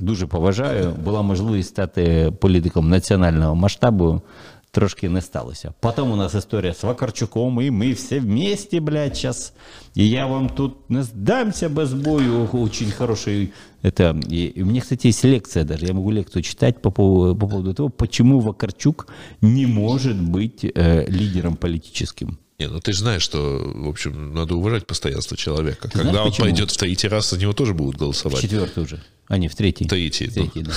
[0.00, 0.94] дуже поважаю.
[1.04, 4.22] Була можливість стати політиком національного масштабу.
[4.70, 5.72] Трошки не сталося.
[5.80, 9.52] Потім у нас історія з Вакарчуком, і ми всі вместе, блядь, сейчас.
[9.94, 12.48] І я вам тут не здамся без бою.
[12.52, 13.52] Очень хороший.
[13.82, 15.86] Это, и, и у меня, кстати, есть лекция даже.
[15.86, 19.06] Я могу лекцию читать по поводу, по поводу того, почему Вакарчук
[19.40, 22.38] не может быть э, лидером политическим.
[22.58, 25.88] Не, ну ты же знаешь, что, в общем, надо уважать постоянство человека.
[25.88, 26.44] Когда знаешь, он почему?
[26.46, 28.40] пойдет в третий раз, за него тоже будут голосовать.
[28.40, 29.02] Четвертый уже.
[29.30, 29.86] А, не, в третий.
[29.86, 30.42] Третий, В ну.
[30.42, 30.72] третий, да.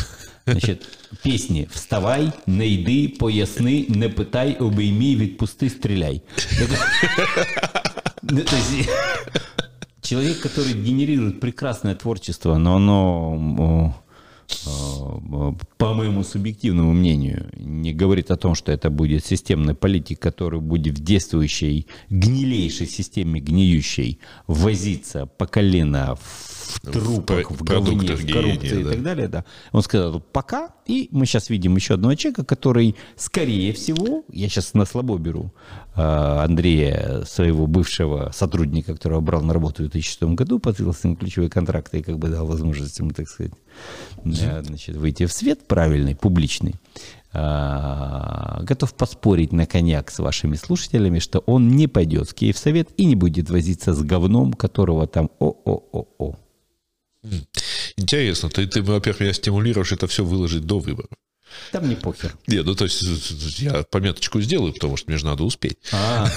[0.48, 0.82] Значить,
[1.24, 6.22] пісні «Вставай, не йди, поясни, не питай, обіймій, відпусти, стріляй».
[8.22, 8.90] Ну, то есть,
[10.02, 13.94] Человек, который генерирует прекрасное творчество, но оно, о,
[14.66, 20.62] о, по моему субъективному мнению, не говорит о том, что это будет системный политик, который
[20.62, 28.33] будет в действующей, гнилейшей системе гниющей возиться по колено в трупах, в, говне, продуктах в
[28.33, 28.91] коррупции гниения, и да.
[28.91, 29.29] так далее.
[29.29, 29.45] Да.
[29.73, 34.75] Он сказал пока, и мы сейчас видим еще одного человека, который, скорее всего, я сейчас
[34.75, 35.53] на слабо беру
[35.97, 41.17] э, Андрея, своего бывшего сотрудника, которого брал на работу в 2006 году, подписал с ним
[41.17, 43.53] ключевые контракты и как бы дал возможность ему, так сказать,
[44.25, 46.75] э, значит, выйти в свет правильный, публичный.
[47.37, 53.07] А, готов поспорить на коньяк с вашими слушателями, что он не пойдет в Киевсовет и
[53.07, 56.37] не будет возиться с говном, которого там о-о-о-о.
[57.97, 61.11] Интересно, ты, ты, во-первых, меня стимулируешь это все выложить до выборов.
[61.71, 62.35] Там не похер.
[62.49, 63.03] Не, ну то есть
[63.61, 66.29] я пометочку сделаю, потому что мне же надо успеть А,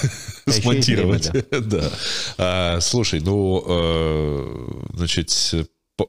[0.46, 1.30] а смонтировать.
[1.32, 1.60] да.
[1.60, 1.92] Да.
[2.38, 5.54] А, слушай, ну, э, значит,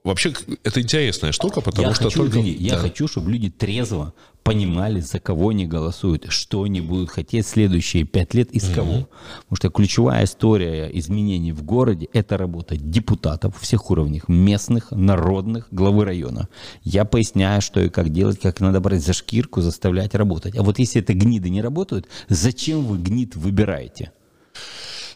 [0.03, 2.39] вообще это интересная штука, потому я что хочу, только...
[2.39, 2.81] я Да.
[2.81, 4.13] хочу, чтобы люди трезво
[4.49, 9.07] понимали, за кого они голосуют, что они будут хотеть следующие пять лет и с кого.
[9.41, 16.03] Потому что ключевая история изменений в городе– это работа депутатов всех уровней, местных, народных, главы
[16.03, 16.49] района.
[16.81, 20.57] Я поясняю, что и как делать, как надо брать за шкирку, заставлять работать.
[20.57, 24.11] А вот если это гниды не работают, зачем вы гнид выбираете?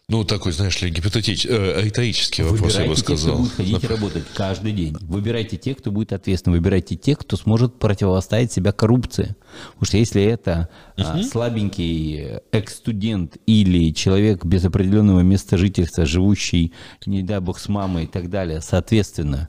[0.09, 3.37] Ну, такой, знаешь ли, гипотетический, э, вопрос, я бы Выбирайте тех, кто сказал.
[3.39, 4.97] будет ходить работать каждый день.
[4.99, 6.59] Выбирайте тех, кто будет ответственным.
[6.59, 9.37] Выбирайте тех, кто сможет противостоять себя коррупции.
[9.73, 16.73] Потому что если это а, слабенький экс-студент или человек без определенного места жительства, живущий,
[17.05, 19.47] не дай бог, с мамой и так далее, соответственно,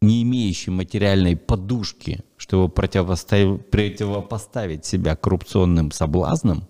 [0.00, 6.66] не имеющий материальной подушки, чтобы противопоставить себя коррупционным соблазнам,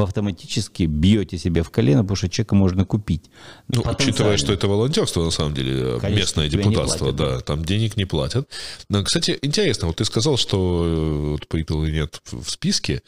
[0.00, 3.30] вы автоматически бьете себе в колено, потому что человека можно купить.
[3.68, 7.96] Ну, учитывая, что это волонтерство, на самом деле, Конечно, местное депутатство, платят, да, там денег
[7.96, 8.48] не платят.
[8.88, 11.46] Но, кстати, интересно, вот ты сказал, что э, вот
[11.84, 13.02] или нет в списке.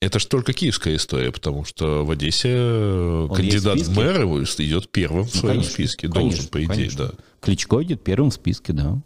[0.00, 4.26] Это же только киевская история, потому что в Одессе э, Он кандидат в в мэры
[4.26, 6.08] идет первым в Ну, своем конечно, списке.
[6.08, 7.06] конечно, Должен, по идее, конечно.
[7.06, 7.12] да.
[7.40, 9.00] Кличко идет первым в списке, да.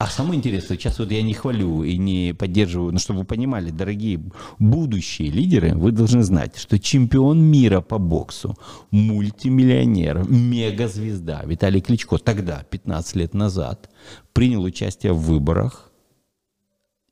[0.00, 3.70] А самое интересное, сейчас вот я не хвалю и не поддерживаю, но чтобы вы понимали,
[3.70, 4.18] дорогие
[4.58, 8.56] будущие лидеры, вы должны знать, что чемпион мира по боксу,
[8.92, 13.90] мультимиллионер, мегазвезда Виталий Кличко тогда, 15 лет назад,
[14.32, 15.89] принял участие в выборах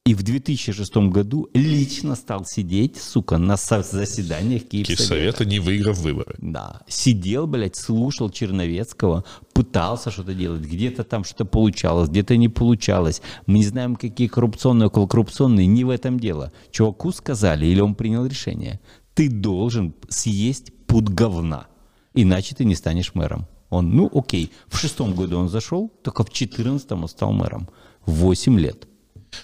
[0.09, 4.97] И в 2006 году лично стал сидеть, сука, на заседаниях Киевсовета.
[4.97, 6.35] Киевсовета, не выиграв выборы.
[6.39, 6.81] Да.
[6.89, 10.63] Сидел, блядь, слушал Черновецкого, пытался что-то делать.
[10.63, 13.21] Где-то там что-то получалось, где-то не получалось.
[13.45, 15.67] Мы не знаем, какие коррупционные, около коррупционные.
[15.67, 16.53] Не в этом дело.
[16.71, 18.81] Чуваку сказали, или он принял решение.
[19.13, 21.67] Ты должен съесть пуд говна,
[22.15, 23.47] иначе ты не станешь мэром.
[23.69, 27.69] Он, ну окей, в шестом году он зашел, только в четырнадцатом он стал мэром.
[28.07, 28.88] Восемь лет.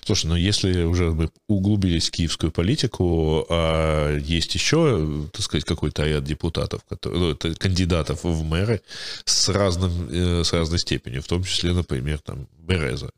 [0.05, 6.05] Слушай, ну если уже мы углубились в киевскую политику, а есть еще, так сказать, какой-то
[6.05, 8.81] ряд депутатов, которые, ну, это кандидатов в мэры
[9.25, 13.11] с, разным, э, с разной степенью, в том числе, например, там, Береза.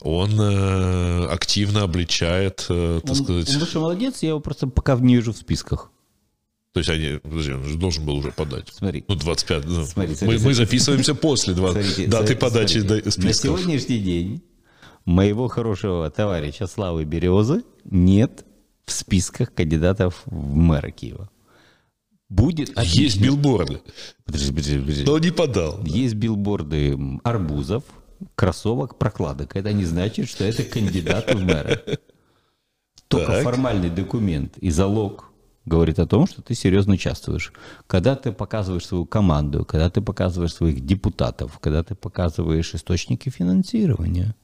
[0.00, 3.50] Он э, активно обличает, э, так он, сказать...
[3.52, 5.90] Он большой молодец, я его просто пока не вижу в списках.
[6.72, 8.68] То есть они, подожди, он же должен был уже подать.
[8.72, 9.04] Смотри.
[9.08, 9.64] Ну, 25.
[9.64, 13.10] Ну, смотри, мы, смотри, мы записываемся после 20, Смотрите, даты смотрите, подачи смотрите.
[13.10, 13.24] списков.
[13.24, 14.42] На сегодняшний день
[15.08, 18.44] моего хорошего товарища Славы Березы нет
[18.84, 21.30] в списках кандидатов в мэра Киева.
[22.28, 23.24] Будет Есть отлично.
[23.24, 23.80] билборды,
[24.26, 25.04] Подожди, подожди, подожди.
[25.06, 25.82] но не подал.
[25.84, 27.84] Есть билборды арбузов,
[28.34, 29.56] кроссовок, прокладок.
[29.56, 31.80] Это не значит, что это кандидат в мэра.
[33.08, 33.44] Только Так.
[33.44, 35.32] формальный документ и залог
[35.64, 37.54] говорит о том, что ты серьезно участвуешь.
[37.86, 44.34] Когда ты показываешь свою команду, когда ты показываешь своих депутатов, когда ты показываешь источники финансирования,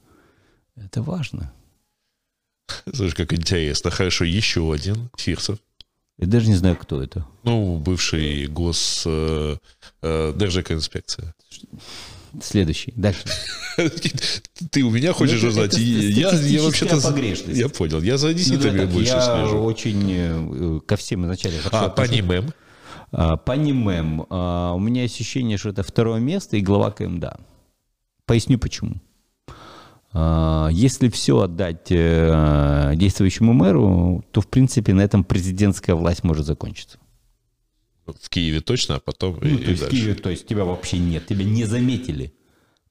[0.75, 1.51] это важно.
[2.93, 3.91] Слушай, как интересно.
[3.91, 5.59] Хорошо, еще один, Фирсов.
[6.17, 7.25] Я даже не знаю, кто это.
[7.43, 9.03] Ну, бывший гос...
[9.05, 9.57] Э,
[10.01, 11.35] э, Держекоинспекция.
[12.41, 12.93] Следующий.
[12.95, 13.23] Дальше.
[14.71, 15.77] Ты у меня хочешь Ну, узнать?
[15.77, 16.95] я, я вообще-то...
[17.47, 18.01] Я понял.
[18.01, 19.63] Я за Ну, одесситами так, больше я слежу.
[19.63, 22.53] очень э, ко всем хорошо А, по мем.
[23.11, 27.39] А, По НИМЭМ а, у меня ощущение, что это второе место и глава КМДА.
[28.25, 29.01] Поясню почему.
[30.17, 36.45] А, Если все отдать э, действующему мэру, то, в принципе, на этом президентская власть может
[36.45, 36.99] закончиться.
[38.05, 39.95] В Киеве точно, а потом и, Ну, и то есть, дальше.
[39.97, 42.33] Киеве, то есть тебя вообще нет, тебя не заметили.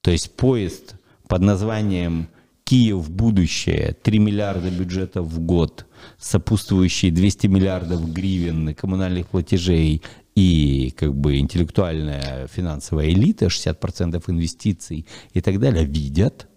[0.01, 0.97] То есть поезд
[1.27, 2.27] под названием
[2.63, 5.87] Киев в будущее, 3 миллиарда бюджета в год,
[6.19, 10.03] сопутствующие 200 миллиардов гривен коммунальных платежей
[10.35, 16.47] и как бы интеллектуальная финансовая элита, 60% инвестиций и так далее, видят,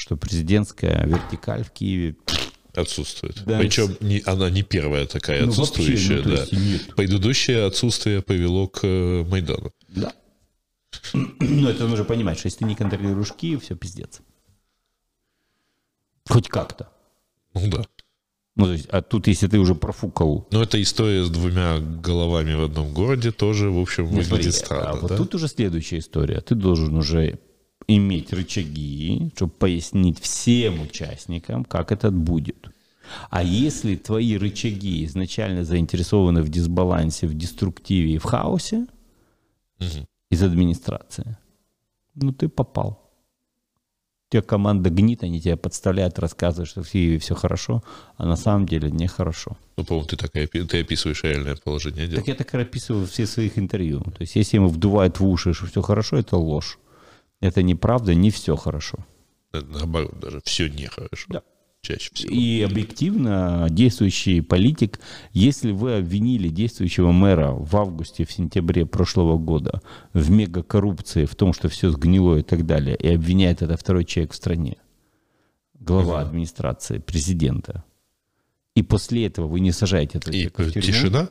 [0.00, 2.16] что президентская вертикаль в Киеве
[2.74, 3.42] Отсутствует.
[3.44, 6.16] Да, Причем не, она не первая такая Ну, вообще, отсутствующая.
[6.18, 6.56] ну, то да.
[6.56, 6.94] нет.
[6.94, 9.72] Предыдущее отсутствие повело к э, Майдану.
[9.88, 10.12] Да.
[11.12, 14.20] Но это нужно понимать, что если ты не контролируешь Киев, все пиздец.
[16.28, 16.88] Хоть как-то.
[17.54, 17.84] Ну да.
[18.54, 20.46] Ну, то есть, а тут, если ты уже профукал...
[20.52, 24.54] Но эта история с двумя головами в одном городе тоже, в общем, Не, смотри, выглядит
[24.54, 25.00] а странно.
[25.00, 25.16] вот да?
[25.16, 26.40] тут уже следующая история.
[26.40, 27.38] Ты должен уже
[27.96, 32.68] иметь рычаги, чтобы пояснить всем участникам, как это будет.
[33.30, 38.86] А если твои рычаги изначально заинтересованы в дисбалансе, в деструктиве и в хаосе
[39.80, 40.06] Мгм.
[40.30, 41.36] из администрации,
[42.14, 43.10] ну ты попал.
[44.28, 47.82] Тебя команда гнит, они тебя подставляют, рассказывают, что в Киеве все хорошо,
[48.16, 49.56] а на самом деле нехорошо.
[49.76, 52.18] Ну, по-моему, ты, так ты описываешь реальное положение дел.
[52.20, 54.00] Так я так и описываю все своих интервью.
[54.02, 56.78] То есть, если ему вдувают в уши, что все хорошо, это ложь.
[57.40, 58.98] Это неправда, не все хорошо.
[59.52, 61.26] Наоборот, даже все нехорошо.
[61.28, 61.42] Да.
[61.82, 62.30] Чаще всего.
[62.30, 65.00] И объективно действующий политик,
[65.32, 69.80] если вы обвинили действующего мэра в августе, в сентябре прошлого года
[70.12, 74.32] в мегакоррупции, в том, что все сгнило и так далее, и обвиняет это второй человек
[74.32, 74.76] в стране,
[75.72, 77.82] глава администрации, президента,
[78.74, 81.30] и после этого вы не сажаете этого И человека в тюрьму, тишина,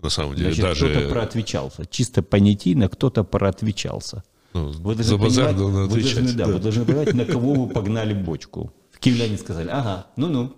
[0.00, 1.84] на самом деле, значит, кто-то даже проотвечался.
[1.84, 4.24] Чисто понятийно кто-то проотвечался.
[4.52, 6.14] Ну, Вы должны, за базар надо вы, отвечать.
[6.14, 6.52] должны, да, да.
[6.52, 8.72] вы должны понимать, на кого вы погнали бочку.
[8.98, 10.54] Киевляне сказали, ага, ну-ну.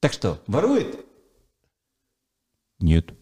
[0.00, 1.04] Так что, ворует?
[2.80, 3.14] Нет.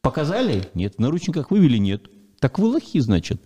[0.00, 0.68] Показали?
[0.74, 0.94] Нет.
[0.96, 1.76] В наручниках вывели?
[1.76, 2.08] Нет.
[2.38, 3.42] Так вы лохи, значит.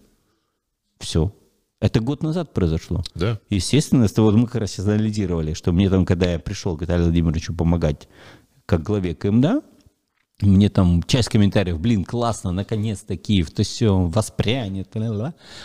[0.98, 1.34] Все.
[1.80, 3.02] Это год назад произошло.
[3.14, 3.40] Да.
[3.50, 7.07] Естественно, с того мы как раз анализировали, что мне там, когда я пришел к Виталию
[7.07, 8.09] Владимировичу помогать
[8.66, 9.62] как главе КМДА,
[10.41, 14.89] мне там часть комментариев, блин, классно, наконец-то Киев, то все, воспрянет,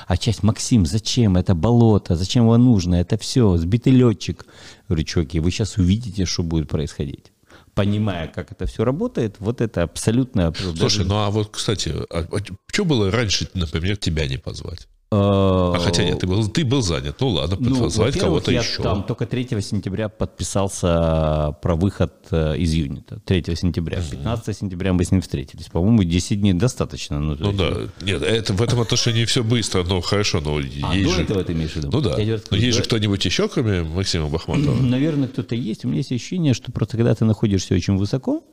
[0.07, 4.45] а часть, Максим, зачем это болото, зачем его нужно, это все, сбитый летчик.
[4.88, 7.32] Говорю, чуваки, вы сейчас увидите, что будет происходить.
[7.74, 10.53] Понимая, как это все работает, вот это абсолютно...
[10.78, 12.28] Слушай, ну а вот, кстати, а,
[12.72, 14.88] что было раньше, например, тебя не позвать?
[15.12, 17.16] А хотя нет, ты был, ты был занят.
[17.20, 18.84] Ну ладно, Ну, позвать во-первых, кого-то я еще.
[18.84, 23.20] там только 3 сентября подписался про выход э, из юнита.
[23.26, 24.01] 3 сентября.
[24.12, 25.66] 15 сентября мы с ним встретились.
[25.66, 27.20] По-моему, 10 дней достаточно.
[27.20, 30.95] Ну, Ну есть- да, нет, это в этом отношении все быстро, но хорошо, но А,
[30.95, 31.24] есть же...
[31.24, 31.89] этого ты имеешь в виду?
[31.91, 32.16] Ну да,
[32.51, 34.76] но есть же кто-нибудь еще, кроме Максима Бахматова?
[34.82, 35.86] Наверное, кто-то есть.
[35.86, 38.43] У меня есть ощущение, что просто когда ты находишься очень высоко,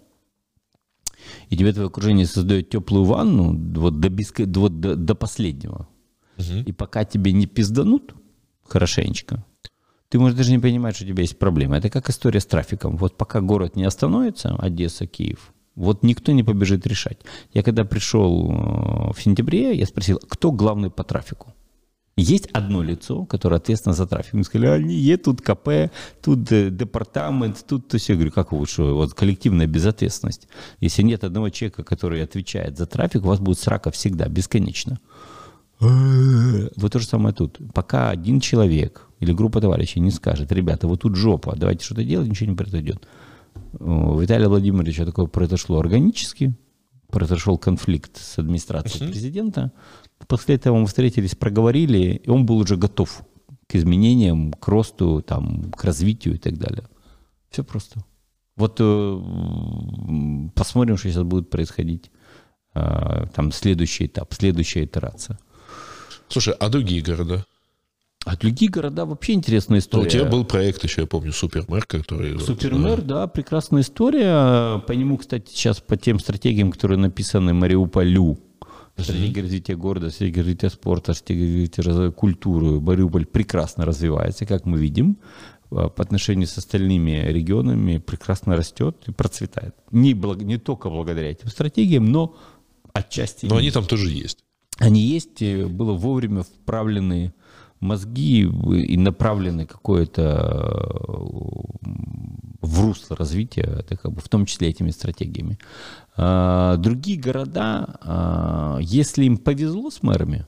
[1.50, 5.86] и тебе твое окружение создает теплую ванну вот до, беско- вот до, до последнего,
[6.38, 8.14] и пока тебе не пизданут
[8.64, 9.44] хорошенечко,
[10.08, 11.76] ты можешь даже не понимать, что у тебя есть проблемы.
[11.76, 12.96] Это как история с трафиком.
[12.96, 17.18] Вот пока город не остановится, Одесса, Киев, вот никто не побежит решать.
[17.52, 21.52] Я когда пришел э, в сентябре, я спросил, кто главный по трафику?
[22.18, 24.32] Есть одно лицо, которое ответственно за трафик.
[24.32, 28.14] Мы сказали, а не, тут КП, тут э, департамент, тут то все.
[28.14, 30.48] Я говорю, как что, вот коллективная безответственность.
[30.80, 34.98] Если нет одного человека, который отвечает за трафик, у вас будет срака всегда, бесконечно.
[35.78, 37.60] Вот то же самое тут.
[37.74, 42.28] Пока один человек или группа товарищей не скажет, ребята, вот тут жопа, давайте что-то делать,
[42.28, 43.06] ничего не произойдет.
[43.78, 46.54] У Виталия Владимировича такое произошло органически,
[47.08, 49.72] произошел конфликт с администрацией президента.
[50.26, 53.22] После этого мы встретились, проговорили, и он был уже готов
[53.66, 56.84] к изменениям, к росту, там, к развитию и так далее.
[57.50, 58.04] Все просто.
[58.56, 62.10] Вот э, посмотрим, что сейчас будет происходить.
[62.74, 65.38] Э, Там следующий этап, следующая итерация.
[66.28, 67.44] Слушай, а другие города?
[68.24, 70.06] А другие города вообще интересная Ну, история.
[70.06, 72.38] у тебя был проект еще, я помню, Супермэр, который...
[72.40, 74.80] Супермэр, да, прекрасная история.
[74.80, 78.38] По нему, кстати, сейчас по тем стратегиям, которые написаны Мариуполю,
[78.98, 84.78] стратегия развития города, стратегия развития спорта, стратегия развития раз- культуры, Мариуполь прекрасно развивается, как мы
[84.78, 85.18] видим,
[85.70, 89.76] а, по отношению с остальными регионами прекрасно растет и процветает.
[89.92, 92.34] Не, благ- не только благодаря этим стратегиям, но
[92.92, 93.46] отчасти.
[93.46, 94.38] Но они там тоже есть.
[94.78, 97.32] Они есть, э, было вовремя вправлены
[97.80, 101.16] мозги и направлены какое-то э,
[102.66, 105.58] в русло развития, это как бы в том числе этими стратегиями.
[106.16, 110.46] А, Другие города, а, если им повезло с мэрами,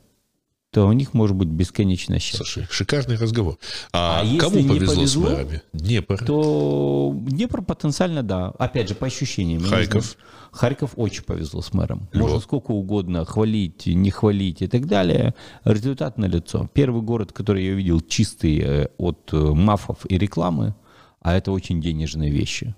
[0.79, 2.37] то у них может быть бесконечное счастье.
[2.45, 3.59] Слушай, шикарный разговор.
[3.93, 5.63] А, А кому не повезло, с повезло, мэрами?
[5.73, 6.25] Днепр.
[6.25, 8.51] то Днепр потенциально, да.
[8.51, 9.61] Опять же, по ощущениям.
[9.65, 10.17] Харьков.
[10.53, 12.09] Харьков очень повезло с мэром.
[12.13, 12.29] Львов.
[12.29, 15.35] Можно сколько угодно хвалить, не хвалить и так далее.
[15.65, 16.71] Результат налицо.
[16.73, 20.77] Первый город, который я увидел чистый э, от э, мафов и рекламы,
[21.21, 22.77] а это очень денежные вещи.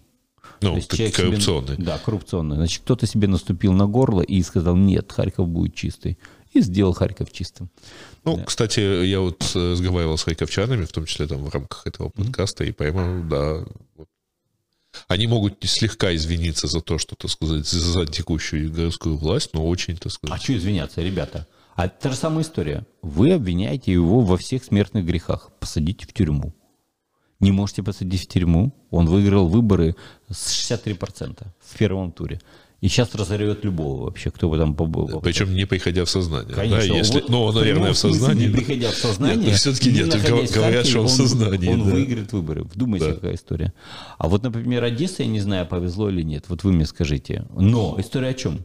[0.63, 2.57] Ну, То есть так человек себе- да, коррупционный.
[2.57, 6.17] Значит, кто-то себе наступил на горло и сказал, нет, Харьков будет чистый.
[6.53, 7.71] И сделал Харьков чистым.
[8.25, 12.09] Ну, кстати, я вот э, разговаривал с харьковчанами, в том числе там в рамках этого
[12.09, 13.65] подкаста, и поймал, да,
[13.97, 14.09] вот.
[15.07, 19.97] они могут слегка извиниться за то, что, так сказать, за текущую городскую власть, но очень,
[19.97, 21.47] так А сказать, что извиняться, ребята?
[21.77, 22.85] А та же самая история.
[23.01, 25.51] Вы обвиняете его во всех смертных грехах.
[25.61, 26.53] Посадите в тюрьму.
[27.39, 28.75] Не можете посадить в тюрьму.
[28.91, 29.97] Он выиграл выборы
[30.29, 32.41] с 63% в первом туре.
[32.81, 35.21] И сейчас разорвет любого вообще, кто бы там побыл.
[35.21, 36.55] причем не приходя в сознание.
[36.55, 36.89] Конечно.
[36.89, 38.47] Да, если, Вот ну, в наверное, в сознании.
[38.47, 39.49] Не приходя в сознание.
[39.49, 41.91] Нет, всё-таки не нет, говорят, Харькове, что он в сознании, Он да.
[41.91, 42.63] выиграет выборы.
[42.65, 43.15] Вдумайся, Да.
[43.15, 43.75] какая история.
[44.19, 46.47] А вот, например, Одесса, я не знаю, повезло или нет.
[46.49, 47.45] Вот вы мне скажите.
[47.55, 48.65] Но история о чем?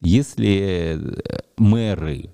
[0.00, 2.30] Если э, мэры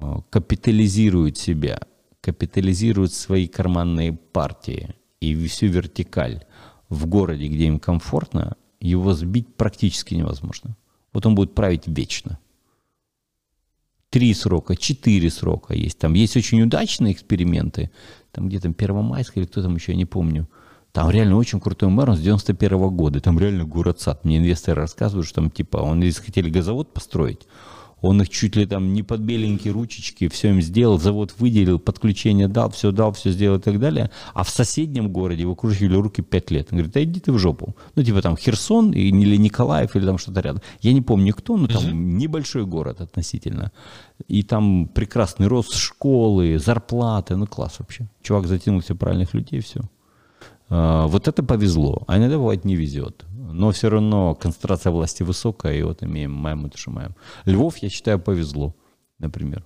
[0.00, 1.80] э, капитализируют себя,
[2.22, 6.44] капитализируют свои карманные партии и всю вертикаль
[6.88, 8.56] в городе, где им комфортно,
[8.88, 10.76] его сбить практически невозможно.
[11.12, 12.38] Вот он будет править вечно.
[14.10, 15.98] Три срока, четыре срока есть.
[15.98, 17.90] Там есть очень удачные эксперименты.
[18.30, 20.48] Там где-то Первомайск или кто там еще, я не помню.
[20.92, 23.20] Там реально очень крутой мэр, он с 91 года.
[23.20, 24.24] Там реально город-сад.
[24.24, 27.48] Мне инвесторы рассказывают, что там типа, он здесь хотели газовод построить.
[28.04, 32.48] Он их чуть ли там не под беленькие ручечки, все им сделал, завод выделил, подключение
[32.48, 34.10] дал, все дал, все сделал и так далее.
[34.34, 36.68] А в соседнем городе его кружили руки пять лет.
[36.70, 37.74] Он говорит, да иди ты в жопу.
[37.96, 40.62] Ну, типа там Херсон или Николаев, или там что-то рядом.
[40.82, 43.72] Я не помню кто, но там небольшой город относительно.
[44.28, 48.06] И там прекрасный рост школы, зарплаты, ну класс вообще.
[48.22, 49.80] Чувак затянул все правильных людей, все.
[50.68, 53.24] А, Вот это повезло, а иногда бывает не везет.
[53.54, 57.14] Но все равно концентрация власти высокая, и вот имеем, маем что маем.
[57.44, 58.74] Львов, я считаю, повезло,
[59.18, 59.64] например,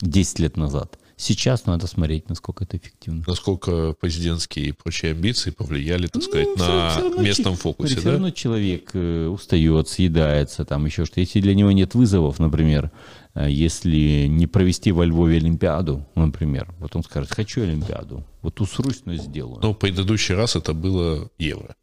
[0.00, 0.98] 10 лет назад.
[1.16, 3.22] Сейчас надо смотреть, насколько это эффективно.
[3.26, 8.04] Насколько президентские и прочие амбиции повлияли, так сказать, Ну, на всё равно местном фокусе, Все
[8.04, 8.12] да?
[8.12, 11.20] равно человек э, устает, съедается, там еще что.
[11.20, 12.90] Если для него нет вызовов, например,
[13.34, 19.02] э, если не провести во Львове Олимпиаду, например, вот он скажет, хочу Олимпиаду, вот усрусь,
[19.04, 19.60] но сделаю.
[19.62, 21.76] Но в предыдущий раз это было евро.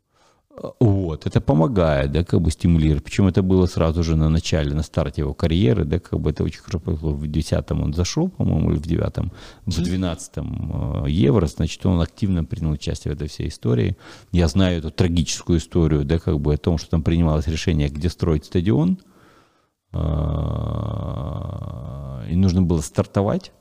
[0.80, 3.04] Вот, это помогает, да, как бы стимулирует.
[3.04, 6.44] Причем это было сразу же на начале, на старте его карьеры, да, как бы это
[6.44, 7.14] очень хорошо произошло.
[7.14, 9.32] В 10-м он зашел, по-моему, или в 9-м,
[9.66, 13.98] в 12-м э, евро, значит, он активно принял участие в этой всей истории.
[14.32, 18.10] Я знаю эту трагическую историю, да, как бы о том, что там принималось решение, где
[18.10, 19.00] строить стадион,
[19.94, 19.98] э,
[22.30, 23.52] и нужно было стартовать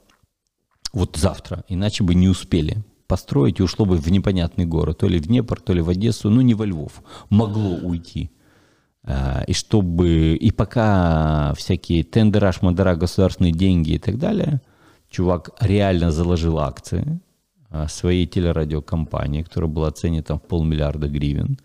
[0.92, 5.18] вот завтра, иначе бы не успели построить и ушло бы в непонятный город, то ли
[5.18, 8.30] в Днепр, то ли в Одессу, ну не во Львов, могло уйти.
[9.04, 14.60] А, и чтобы, и пока всякие тендера, шмандера, государственные деньги и так далее,
[15.08, 17.20] чувак реально заложил акции
[17.70, 21.58] а, своей телерадиокомпании, которая была оценена там в полмиллиарда гривен,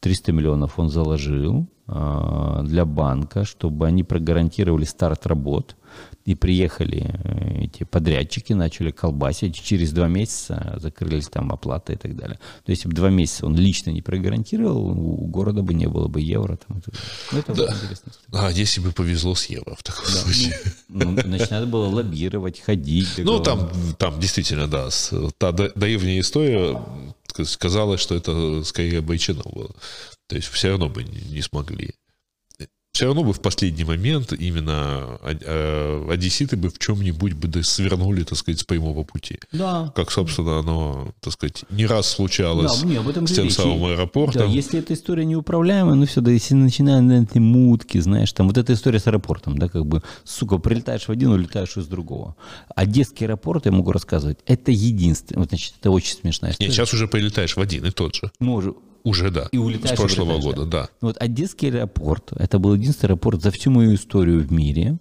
[0.00, 5.76] 300 миллионов он заложил а, для банка, чтобы они прогарантировали старт работ–
[6.28, 12.14] и приехали э, эти подрядчики, начали колбасить, через два месяца закрылись там оплаты и так
[12.16, 12.38] далее.
[12.64, 16.08] То есть, если бы два месяца он лично не прогарантировал, у города бы не было
[16.08, 16.58] бы евро.
[16.68, 17.02] Там, и так далее.
[17.32, 17.74] Ну, это да.
[17.74, 18.12] интересно.
[18.32, 20.54] А если бы повезло с евро в таком да, случае?
[20.90, 23.08] Ну, ну, значит, надо было лоббировать, ходить.
[23.16, 24.90] Ну, там, там действительно, да,
[25.38, 26.78] та древняя история
[27.58, 29.70] казалось, что это скорее обречено было.
[30.26, 31.94] То есть все равно бы не смогли
[32.98, 35.20] все равно бы в последний момент именно
[36.10, 39.38] одесситы бы в чем-нибудь бы свернули, так сказать, с прямого пути.
[39.52, 39.92] Да.
[39.94, 43.54] Как, собственно, оно, так сказать, не раз случалось да, не, об этом с тем речь.
[43.54, 44.42] самым аэропортом.
[44.42, 48.48] Да, если эта история неуправляемая, ну все, да, если начинают на этой мутки, знаешь, там
[48.48, 52.34] вот эта история с аэропортом, да, как бы, сука, прилетаешь в один, улетаешь из другого.
[52.74, 56.66] Одесский аэропорт, я могу рассказывать, это единственное, вот, значит, это очень смешная история.
[56.66, 58.32] Нет, сейчас уже прилетаешь в один и тот же.
[58.40, 58.74] Может,
[59.04, 59.48] уже, да.
[59.52, 59.96] И улетаешь.
[59.96, 60.82] С прошлого улетаешь, года, да.
[60.82, 60.88] да.
[61.00, 64.98] Вот Одесский аэропорт, это был единственный аэропорт за всю мою историю в мире,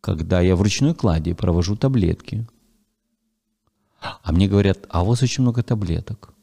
[0.00, 2.46] когда я в ручной кладе провожу таблетки.
[4.00, 6.34] А мне говорят, а у вас очень много таблеток.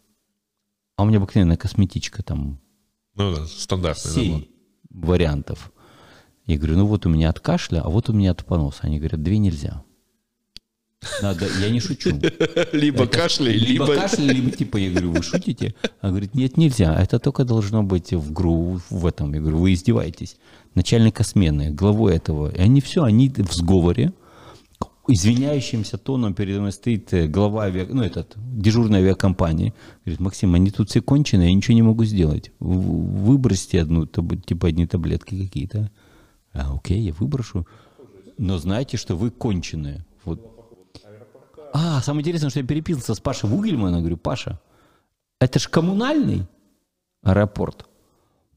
[0.96, 2.60] А у меня обыкновенная косметичка там.
[3.16, 4.12] Ну да, стандартный.
[4.12, 4.48] 7 набор.
[4.90, 5.72] вариантов.
[6.46, 8.82] Я говорю, ну вот у меня от кашля, а вот у меня от поноса.
[8.84, 9.84] Они говорят, две нельзя.
[11.22, 12.10] Надо, я не шучу.
[12.74, 13.86] Либо это, кашляй, либо...
[13.86, 15.74] Либо кашляй, либо типа, я говорю, вы шутите?
[16.02, 16.94] А говорит, нет, нельзя.
[16.94, 19.34] Это только должно быть в ГРУ, в этом.
[19.34, 20.38] Я говорю, вы издеваетесь.
[20.76, 22.52] Начальника смены, главой этого.
[22.52, 24.14] И они все, они в сговоре,
[25.08, 29.74] извиняющимся тоном передо мной стоит э, глава авиа, ну, этот, дежурной авиакомпании.
[30.06, 32.52] Говорит, Максим, они тут все конченые, я ничего не могу сделать.
[32.60, 35.90] Выбросьте одну, типа одни таблетки какие-то.
[36.54, 37.66] А, окей, я выброшу.
[38.38, 40.06] Но знаете, что вы конченые.
[40.26, 40.59] Вот
[41.74, 44.60] а, самое интересное, что я переписывался с Пашей Вугельманом, говорю, Паша,
[45.40, 46.48] это же коммунальный
[47.24, 47.86] аэропорт.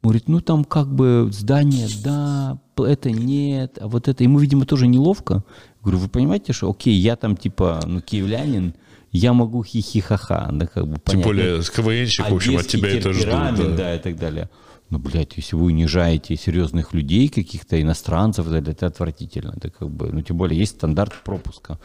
[0.03, 4.25] Он говорит, ну там как бы здание, да, это нет, а вот это.
[4.25, 5.45] Ему, видимо, тоже неловко.
[5.81, 8.75] Говорю, вы понимаете, что, окей, я там типа, ну, киевлянин,
[9.13, 11.05] я могу хихихаха, да, как бы понять.
[11.05, 13.27] Тем более, с КВНщик, в общем, от тебя это ждут.
[13.27, 13.77] Да.
[13.77, 14.51] да, и так далее.
[14.91, 19.55] Ну, блядь, если вы унижаете серьезных людей, каких-то иностранцев, это, это отвратительно.
[19.57, 21.79] Это как бы, ну, тем более, есть стандарт пропуска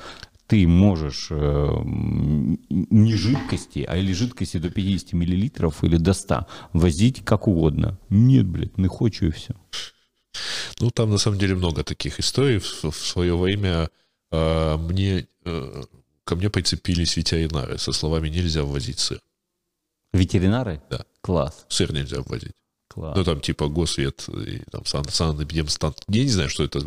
[0.47, 1.83] ты можешь э,
[2.69, 7.99] не жидкости, а или жидкости до 50 миллилитров или до 100 возить как угодно.
[8.09, 9.53] Нет, блядь, не хочу и все.
[10.79, 12.59] Ну, там на самом деле много таких историй.
[12.59, 13.89] В, в свое время
[14.31, 15.83] э, мне, э,
[16.23, 19.19] ко мне прицепились ветеринары со словами «нельзя ввозить сыр».
[20.13, 20.81] Ветеринары?
[20.89, 21.05] Да.
[21.21, 21.65] Класс.
[21.67, 22.55] Сыр нельзя ввозить.
[22.87, 23.17] Класс.
[23.17, 25.93] Ну, там типа Госвет, и, там сан, санэпидемстан.
[26.07, 26.81] Я не знаю, что это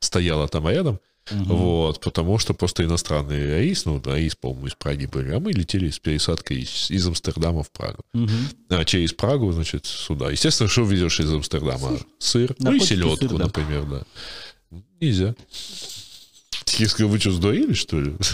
[0.00, 1.00] стояло там рядом.
[1.30, 1.56] Угу.
[1.56, 5.90] Вот, потому что просто иностранный рейс, ну, рейс, по-моему, из Праги были, а мы летели
[5.90, 8.02] с пересадкой из, из Амстердама в Прагу.
[8.14, 8.30] Угу.
[8.70, 10.30] А через Прагу, значит, сюда.
[10.30, 11.98] Естественно, что везешь из Амстердама?
[12.18, 12.56] Сыр, сыр.
[12.60, 13.44] ну и селедку, сыр, да.
[13.44, 14.02] например, да.
[15.00, 15.34] Нельзя.
[16.78, 18.14] Я сказал, вы что, сдурели, что ли?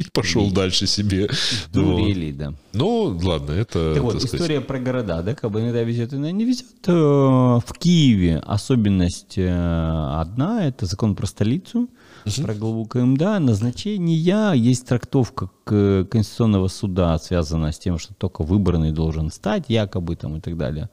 [0.00, 0.52] И пошел и...
[0.52, 1.30] дальше себе.
[1.72, 2.38] Дурели, вот.
[2.38, 2.54] да.
[2.72, 3.94] Ну, ладно, это...
[3.94, 4.40] Так вот, сказать...
[4.40, 6.66] история про города, да, как бы иногда везет, иногда не везет.
[6.86, 11.88] Э, в Киеве особенность э, одна, это закон про столицу
[12.24, 12.42] угу.
[12.42, 19.30] про главу КМДА, назначение, есть трактовка Конституционного суда, связанная с тем, что только выбранный должен
[19.30, 20.90] стать, якобы там и так далее.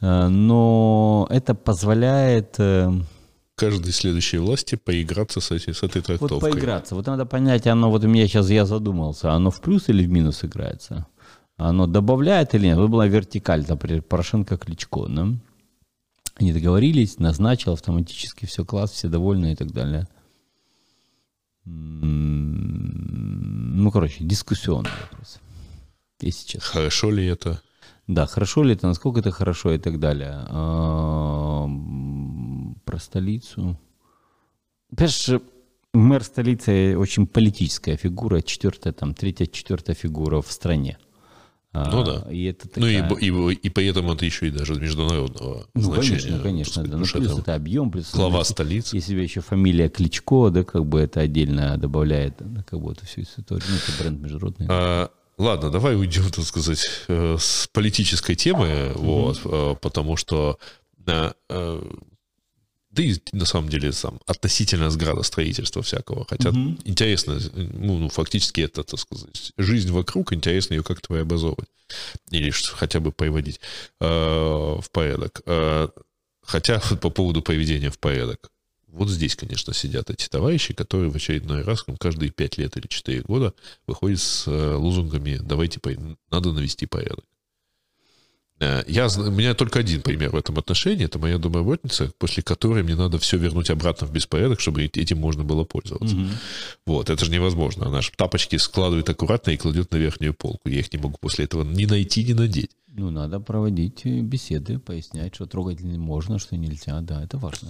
[0.00, 2.90] Э, но это позволяет э,
[3.54, 6.38] каждой следующей власти поиграться с, эти, с этой трактовкой.
[6.38, 6.94] Вот поиграться.
[6.94, 10.10] Вот надо понять, оно вот у меня сейчас я задумался, оно в плюс или в
[10.10, 11.06] минус играется?
[11.56, 12.78] Оно добавляет или нет?
[12.78, 15.28] Вот была вертикаль, например, Порошенко-Кличко, да?
[16.36, 20.08] Они договорились, назначил автоматически, все класс, все довольны и так далее
[21.64, 25.40] ну, короче, дискуссионный вопрос.
[26.20, 26.72] Если честно.
[26.72, 27.62] Хорошо ли это?
[28.06, 30.44] Да, хорошо ли это, насколько это хорошо и так далее.
[30.48, 31.66] А,
[32.84, 33.78] про столицу.
[34.90, 35.30] Понимаешь,
[35.94, 40.98] мэр столицы очень политическая фигура, четвертая, там, третья, четвертая фигура в стране.
[41.74, 42.30] А, ну да.
[42.30, 43.08] И это такая...
[43.08, 46.38] Ну и, и, и поэтому это еще и даже международного ну, значения.
[46.38, 46.84] конечно, конечно.
[46.84, 46.98] Да.
[46.98, 47.90] Ну, плюс это, объем.
[47.90, 48.96] Плюс глава если, столицы.
[48.96, 53.22] Если еще фамилия Кличко, да, как бы это отдельно добавляет да, как бы эту всю
[53.22, 53.64] историю.
[53.68, 54.66] Ну, это бренд международный.
[54.70, 60.60] А, ладно, давай уйдем, так сказать, э, с политической темы, вот, э, потому что
[61.08, 61.32] э,
[62.94, 66.26] да и на самом деле сам относительно с градостроительства всякого.
[66.28, 66.76] Хотя угу.
[66.84, 71.68] интересно, ну, ну, фактически это, так сказать, жизнь вокруг, интересно ее как-то преобразовывать.
[72.30, 73.60] Или хотя бы приводить
[74.00, 75.42] э, в порядок.
[75.46, 75.88] Э,
[76.42, 78.50] хотя по поводу приведения в порядок.
[78.86, 82.86] Вот здесь, конечно, сидят эти товарищи, которые в очередной раз, ну, каждые 5 лет или
[82.86, 83.52] 4 года
[83.88, 85.80] выходят с э, лозунгами «давайте,
[86.30, 87.24] надо навести порядок».
[88.60, 91.04] Э, я, у меня только один пример в этом отношении.
[91.04, 95.44] Это моя домработница, после которой мне надо все вернуть обратно в беспорядок, чтобы этим можно
[95.44, 96.16] было пользоваться.
[96.16, 96.26] Угу.
[96.86, 97.86] Вот, это же невозможно.
[97.86, 100.68] Она же тапочки складывает аккуратно и кладет на верхнюю полку.
[100.68, 102.70] Я их не могу после этого ни найти, ни надеть.
[102.96, 107.00] Ну, надо проводить э, беседы, пояснять, что трогать можно, что нельзя.
[107.00, 107.68] Да, это важно.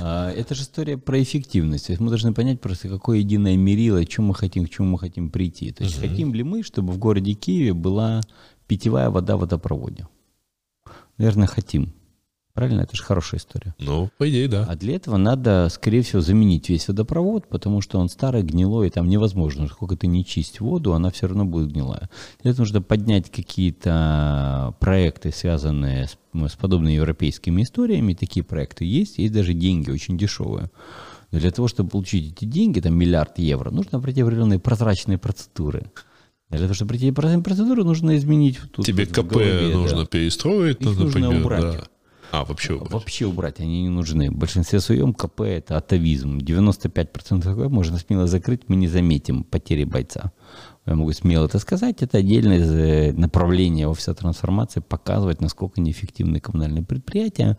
[0.00, 1.86] А, это же история про эффективность.
[1.86, 4.98] То есть мы должны понять просто, какое единое мерило, чем мы хотим, к чему мы
[4.98, 5.72] хотим прийти.
[5.72, 6.06] То есть угу.
[6.06, 8.20] хотим ли мы, чтобы в городе Киеве была
[8.66, 10.06] питьевая вода в водопроводе?
[11.18, 11.92] Наверное, хотим.
[12.56, 12.80] Правильно?
[12.80, 13.74] Это же хорошая история.
[13.78, 14.64] Ну, по идее, да.
[14.66, 18.90] А для этого надо, скорее всего, заменить весь водопровод, потому что он старый, гнилой, и
[18.90, 19.68] там невозможно.
[19.68, 22.08] Сколько ты не чисть воду, она все равно будет гнилая.
[22.40, 28.14] Для этого нужно поднять какие-то проекты, связанные с, с подобными европейскими историями.
[28.14, 29.18] Такие проекты есть.
[29.18, 30.70] Есть даже деньги очень дешевые.
[31.32, 35.92] Но для того, чтобы получить эти деньги, там миллиард евро, нужно определенные прозрачные процедуры.
[36.50, 38.86] Для того, чтобы пройти процедуру, нужно изменить тут.
[38.86, 40.06] Тебе КП голове, нужно да.
[40.06, 41.62] перестроить, Их нужно например, убрать.
[41.62, 41.84] Да.
[42.32, 42.92] А, вообще убрать.
[42.92, 44.30] Вообще убрать, они не нужны.
[44.30, 46.38] В большинстве своем КП– это атовизм.
[46.38, 50.32] 95% КП можно смело закрыть, мы не заметим потери бойца.
[50.86, 52.02] Я могу смело это сказать.
[52.02, 57.58] Это отдельное э, направление офиса трансформации, показывать, насколько неэффективны коммунальные предприятия,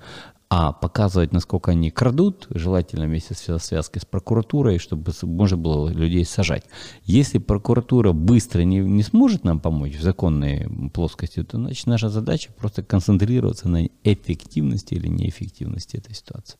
[0.49, 6.23] а показывать, насколько они крадут, желательно вместе с связкой с прокуратурой, чтобы можно было людей
[6.25, 6.63] сажать.
[7.03, 12.51] Если прокуратура быстро не, не сможет нам помочь в законной плоскости, то значит наша задача
[12.53, 16.57] просто концентрироваться на эффективности или неэффективности этой ситуации.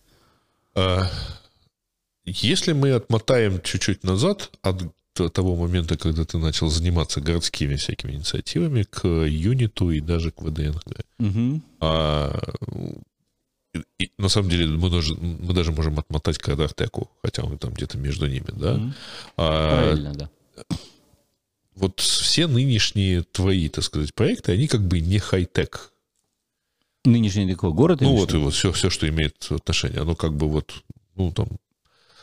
[0.75, 1.07] А,
[2.25, 4.83] если мы отмотаем чуть-чуть назад от
[5.33, 11.05] того момента, когда ты начал заниматься городскими всякими инициативами, к юниту и даже к ВДНГ.
[11.19, 11.61] Угу.
[11.79, 12.37] А,
[13.99, 17.73] и, на самом деле мы даже, мы даже можем отмотать к Артеку, хотя он там
[17.73, 18.75] где-то между ними, да?
[18.75, 18.93] Mm-hmm.
[19.37, 20.29] А, Правильно, да.
[21.75, 25.93] Вот все нынешние твои, так сказать, проекты, они как бы не хай-тек.
[27.05, 28.01] Нынешний такой город?
[28.01, 30.01] Ну вот, и вот все, все, что имеет отношение.
[30.01, 30.73] Оно как бы вот,
[31.15, 31.47] ну там,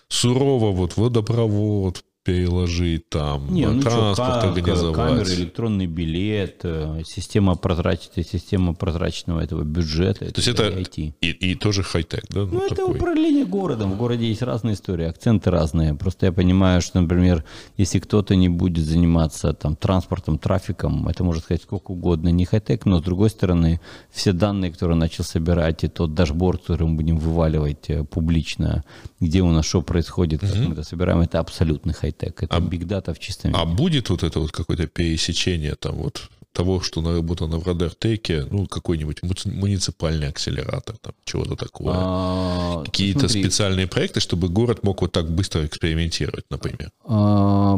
[0.08, 4.96] сурово, вот водопровод, переложить, там, Не, ну транспорт что, организовать.
[4.96, 10.32] Камеры, электронный билет, э, система прозрачности, система прозрачного этого бюджета.
[10.32, 11.12] То есть это IT.
[11.20, 12.40] И, и тоже хай-тек, да?
[12.40, 12.96] Ну, ну это такой.
[12.96, 13.92] управление городом.
[13.92, 15.94] В городе есть разные истории, акценты разные.
[15.94, 17.44] Просто я понимаю, что, например,
[17.76, 22.86] если кто-то не будет заниматься там транспортом, трафиком, это может сказать сколько угодно, не хай-тек,
[22.86, 26.96] но с другой стороны, все данные, которые он начал собирать, и тот дашборд, который мы
[26.96, 28.82] будем вываливать э, публично,
[29.20, 30.68] где у нас что происходит, как угу.
[30.68, 33.72] мы это собираем, это абсолютный хай хай-тек, это а data в чистом а виде.
[33.72, 38.32] А будет вот это вот какое-то пересечение там вот того, что наработано в Radar Tech
[38.32, 41.92] е, ну, какой-нибудь муниципальный акселератор, там, чего-то такого.
[41.96, 43.42] А, Какие-то смотри.
[43.42, 46.90] специальные проекты, чтобы город мог вот так быстро экспериментировать, например.
[47.04, 47.76] А,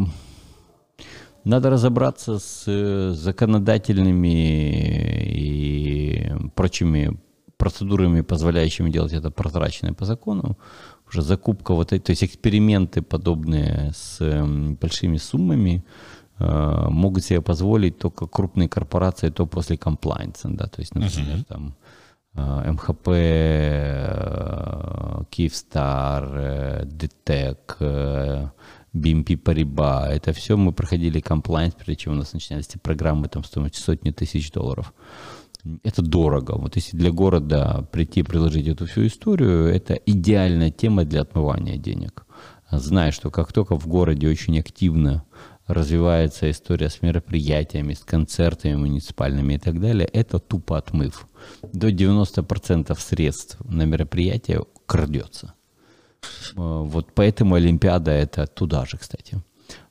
[1.44, 7.18] надо разобраться с э, законодательными и прочими
[7.56, 10.58] процедурами, позволяющими делать это прозрачно по закону
[11.08, 15.84] уже закупка вот этой, то есть эксперименты подобные с эм, большими суммами
[16.38, 21.44] э, могут себе позволить только крупные корпорации, то после комплайнса, да, то есть, например, uh-huh.
[21.44, 21.76] там
[22.34, 24.04] э, МХП, э,
[25.30, 27.78] Киевстар, ДТЭК,
[28.96, 33.44] BNP Paribas, это все мы проходили комплайнс, прежде чем у нас начинались эти программы там
[33.44, 34.92] стоимостью сотни тысяч долларов
[35.82, 36.52] это дорого.
[36.56, 41.76] Вот если для города прийти и приложить эту всю историю, это идеальная тема для отмывания
[41.76, 42.26] денег.
[42.70, 45.24] Зная, что как только в городе очень активно
[45.66, 51.26] развивается история с мероприятиями, с концертами муниципальными и так далее, это тупо отмыв.
[51.72, 55.54] До 90% средств на мероприятие крадется.
[56.54, 59.42] Вот поэтому Олимпиада это туда же, кстати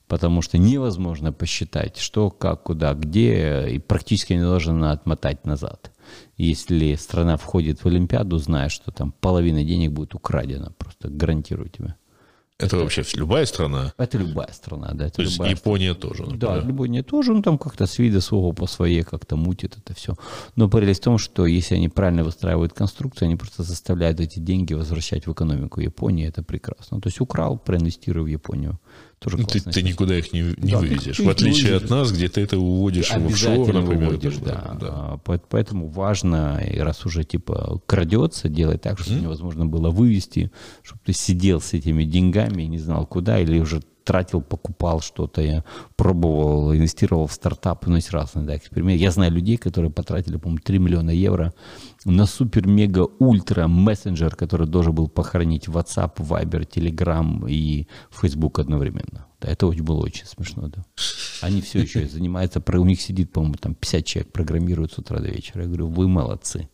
[0.07, 5.91] потому что невозможно посчитать, что, как, куда, где, и практически не должно отмотать назад.
[6.37, 11.95] Если страна входит в Олимпиаду, зная, что там половина денег будет украдена, просто гарантирую тебе.
[12.57, 13.93] Это, это вообще любая страна?
[13.97, 15.07] Это любая страна, да.
[15.07, 16.13] Это То есть Япония страна.
[16.13, 16.23] тоже?
[16.23, 16.61] Например.
[16.61, 20.15] Да, Япония тоже, ну там как-то с вида своего по своей как-то мутит это все.
[20.55, 24.73] Но прелесть в том, что если они правильно выстраивают конструкцию, они просто заставляют эти деньги
[24.73, 27.01] возвращать в экономику Японии, это прекрасно.
[27.01, 28.79] То есть украл, проинвестируй в Японию.
[29.25, 31.17] Тоже ну, ты, ты никуда их не, не да, вывезешь.
[31.17, 34.09] В отличие от нас, где ты это уводишь в офшор, например.
[34.09, 34.77] Выводишь, да.
[34.79, 35.19] Да.
[35.25, 35.37] да.
[35.49, 39.23] Поэтому важно, и раз уже типа крадется, делать так, чтобы mm-hmm.
[39.23, 40.51] невозможно было вывести,
[40.83, 45.41] чтобы ты сидел с этими деньгами и не знал куда, или уже тратил, покупал что-то,
[45.41, 45.63] я
[45.97, 49.03] пробовал, инвестировал в стартап, ну, есть разные да, эксперименты.
[49.03, 51.53] Я знаю людей, которые потратили, по-моему, 3 миллиона евро
[52.05, 59.25] на супер-мега-ультра мессенджер, который должен был похоронить WhatsApp, Viber, Telegram и Facebook одновременно.
[59.41, 60.85] Да, это было очень смешно, да.
[61.41, 65.27] Они все еще занимаются, у них сидит, по-моему, там 50 человек программируют с утра до
[65.27, 65.63] вечера.
[65.63, 66.69] Я говорю, вы молодцы,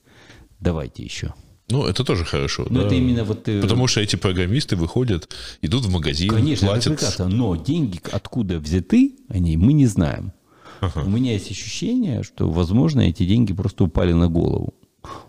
[0.59, 1.33] давайте еще.
[1.71, 2.67] Ну, это тоже хорошо.
[2.69, 2.85] Но да?
[2.87, 3.47] это именно вот...
[3.47, 5.29] Э, Потому что эти программисты выходят,
[5.61, 6.87] идут в магазин, Конечно, платят.
[6.87, 10.33] это прекрасно, но деньги откуда взяты, они, мы не знаем.
[10.81, 11.03] Ага.
[11.05, 14.73] У меня есть ощущение, что, возможно, эти деньги просто упали на голову.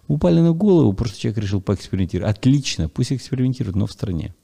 [0.09, 2.37] Упали на голову, просто человек решил поэкспериментировать.
[2.37, 4.35] Отлично, пусть экспериментирует, но в стране.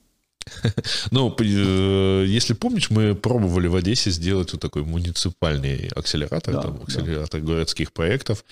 [1.11, 6.83] Ну, э, если помнишь, мы пробовали в Одессе сделать вот такой муниципальный акселератор, да, там,
[6.83, 7.47] акселератор да.
[7.47, 8.45] городских проектов.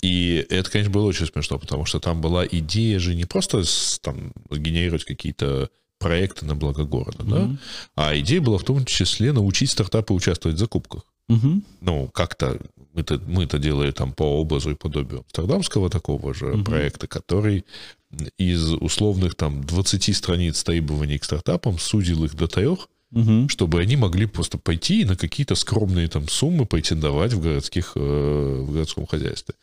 [0.00, 3.62] И это, конечно, было очень смешно, потому что там была идея же не просто
[4.00, 7.48] там, генерировать какие-то проекты на благо города, mm-hmm.
[7.48, 7.58] да,
[7.94, 11.04] а идея была в том числе научить стартапы участвовать в закупках.
[11.32, 11.62] Mm-hmm.
[11.80, 12.58] Ну, как-то
[12.92, 16.64] мы-то, мы-то делали там по образу и подобию амстердамского такого же mm-hmm.
[16.64, 17.64] проекта, который
[18.38, 23.48] из условных там 20 страниц требований к стартапам сузил их до трех, угу.
[23.48, 28.64] чтобы они могли просто пойти и на какие-то скромные там суммы претендовать в, городских, э,
[28.66, 29.54] в городском хозяйстве.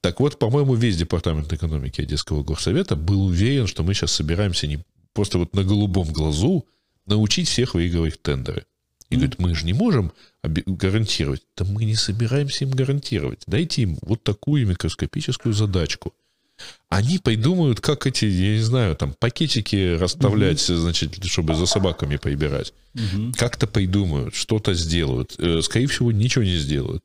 [0.00, 4.78] Так вот, по-моему, весь департамент экономики Одесского горсовета был уверен, что мы сейчас собираемся не
[5.12, 6.66] просто вот на голубом глазу
[7.06, 8.64] научить всех выигрывать тендеры.
[9.10, 9.18] И mm.
[9.18, 11.42] говорит, мы же не можем гарантировать.
[11.56, 13.42] Да мы не собираемся им гарантировать.
[13.46, 16.14] Дайте им вот такую микроскопическую задачку–
[16.88, 20.78] они придумают, как эти, я не знаю, там пакетики расставлять, угу.
[20.78, 22.72] значит, чтобы за собаками поибирать.
[22.94, 23.32] Угу.
[23.36, 25.34] Как-то придумают, что-то сделают.
[25.38, 27.04] Э, скорее всего, ничего не сделают.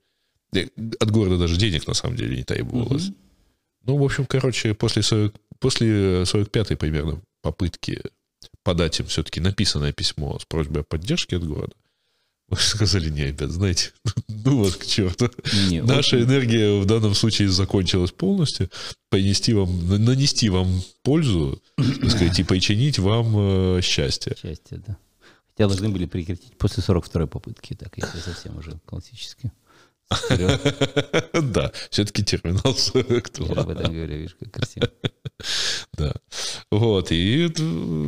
[0.56, 0.68] Э,
[1.00, 3.10] от города даже денег, на самом деле, не требовалось.
[3.10, 3.16] Угу.
[3.86, 8.02] Ну, в общем, короче, после, 40, после 45-й примерно попытки
[8.64, 11.76] подать им все-таки написанное письмо с просьбой о поддержке от города,
[12.62, 13.92] сказали, не, ребят, знаете,
[14.28, 15.30] ну вас к черту.
[15.70, 16.28] Не, Наша очень...
[16.28, 18.70] энергия в данном случае закончилась полностью.
[19.10, 24.36] Понести вам, нанести вам пользу, так сказать, и починить вам э, счастье.
[24.42, 24.98] Счастье, да.
[25.52, 29.52] Хотя должны были прекратить после 42-й попытки, так, если совсем уже классически.
[31.34, 33.48] Да, все-таки терминал 42.
[33.48, 34.90] Я об этом говорю, видишь, как красиво.
[35.98, 36.14] Да.
[36.72, 37.48] Вот, и,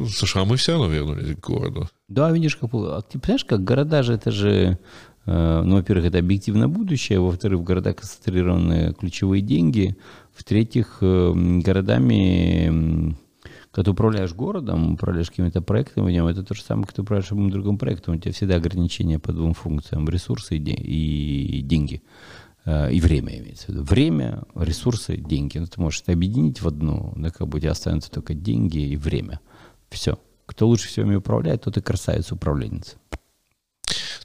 [0.09, 1.87] слушай, а мы все равно вернулись к городу.
[2.07, 2.71] Да, видишь, как...
[2.73, 4.79] А ты понимаешь, как города же, это же...
[5.25, 9.95] Э, ну, во-первых, это объективно будущее, во-вторых, в городах концентрированы ключевые деньги,
[10.33, 11.33] в-третьих, э,
[11.63, 13.15] городами
[13.75, 17.01] когда ты управляешь городом, управляешь какими-то проектами в нем, это то же самое, как ты
[17.01, 18.15] управляешь любым другим проектом.
[18.15, 20.07] У тебя всегда ограничения по двум функциям.
[20.07, 22.01] Ресурсы и, деньги.
[22.65, 23.83] Э, и время имеется в виду.
[23.83, 25.57] Время, ресурсы, деньги.
[25.57, 28.79] Ну, ты можешь это объединить в одну, да, как бы у тебя останутся только деньги
[28.79, 29.39] и время.
[29.89, 30.19] Все.
[30.45, 32.95] Кто лучше всего ими управляет, тот и красавица-управленец.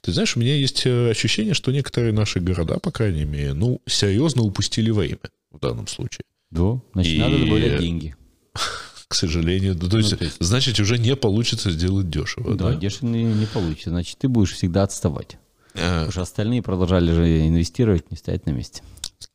[0.01, 3.81] Ты знаешь, у меня есть э, ощущение, что некоторые наши города, по крайней мере, ну,
[3.85, 5.19] серьезно упустили время
[5.51, 6.25] в данном случае.
[6.49, 7.19] Да, значит, и...
[7.19, 8.15] надо добавлять деньги.
[9.07, 9.75] к сожалению.
[9.75, 12.55] То, есть, ну, то есть, значит, уже не получится сделать дешево.
[12.55, 12.75] Да, да?
[12.75, 13.89] дешево не, не получится.
[13.89, 15.37] Значит, ты будешь всегда отставать.
[15.73, 18.83] Потому что остальные продолжали же инвестировать, не стоять на месте.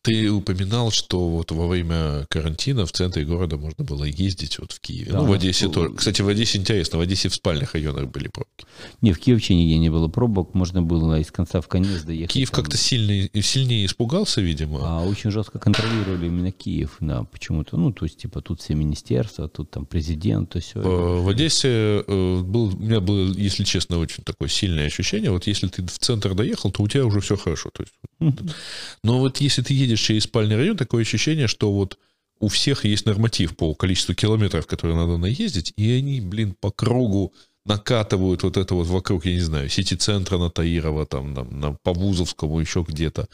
[0.03, 4.79] Ты упоминал, что вот во время карантина в центре города можно было ездить вот в
[4.79, 5.11] Киеве.
[5.11, 5.95] Да, ну, в Одессе тоже.
[5.95, 8.67] Кстати, в Одессе интересно, в Одессе в спальных районах были пробки.
[9.01, 12.33] Не, в Киеве вообще нигде не было пробок, можно было из конца в конец доехать.
[12.35, 12.63] Киев там.
[12.63, 14.79] как-то сильно, сильнее испугался, видимо.
[14.83, 17.77] А очень жестко контролировали именно Киев, да, почему-то.
[17.77, 20.79] Ну, то есть, типа, тут все министерства, тут там президент, то все.
[20.79, 25.67] В Одессе э, был, у меня было, если честно, очень такое сильное ощущение, вот если
[25.67, 27.71] ты в центр доехал, то у тебя уже все хорошо.
[27.71, 28.55] То есть,
[29.03, 31.99] но вот если ты едешь через спальный район, такое ощущение, что вот
[32.39, 37.33] у всех есть норматив по количеству километров, которые надо наездить, и они, блин, по кругу
[37.65, 41.93] накатывают вот это вот вокруг, я не знаю, сити-центра на Таирова, там, на, на по
[41.93, 43.29] Вузовскому, еще где-то.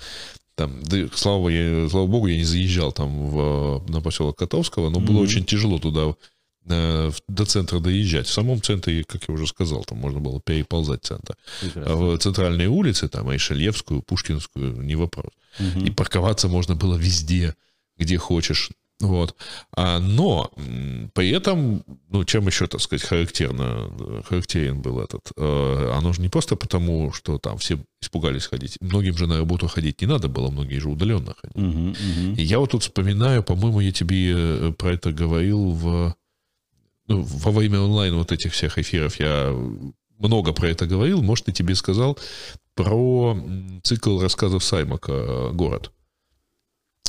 [0.54, 5.00] Там, да, слава, я, слава богу, я не заезжал там в, на поселок Котовского, но
[5.00, 5.06] mm-hmm.
[5.06, 6.14] было очень тяжело туда
[6.66, 8.26] э, до центра доезжать.
[8.26, 11.36] В самом центре, как я уже сказал, там можно было переползать центр.
[11.74, 15.32] А в центральные улицы, там, Айшельевскую, Пушкинскую, не вопрос.
[15.58, 15.86] Угу.
[15.86, 17.54] И парковаться можно было везде,
[17.96, 18.70] где хочешь.
[19.02, 19.34] Вот.
[19.76, 20.52] А, но
[21.14, 23.90] при этом, ну, чем еще, так сказать, характерно,
[24.28, 28.78] характерен был этот, э, оно же не просто потому, что там все испугались ходить.
[28.80, 31.66] Многим же на работу ходить не надо было, многие же удаленно ходили.
[31.66, 32.36] Uh-huh, uh-huh.
[32.36, 36.14] И я вот тут вспоминаю, по-моему, я тебе э, про это говорил в,
[37.08, 39.18] ну, во время онлайн вот этих всех эфиров.
[39.18, 39.52] Я
[40.18, 41.22] много про это говорил.
[41.22, 42.18] Может, и тебе сказал
[42.74, 43.36] про
[43.82, 45.92] цикл рассказов Саймака «Город».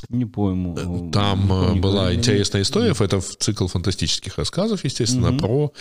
[0.09, 0.75] Не пойму.
[0.77, 5.37] Э, там не э, была не интересная история, это цикл фантастических рассказов, естественно, угу.
[5.37, 5.73] про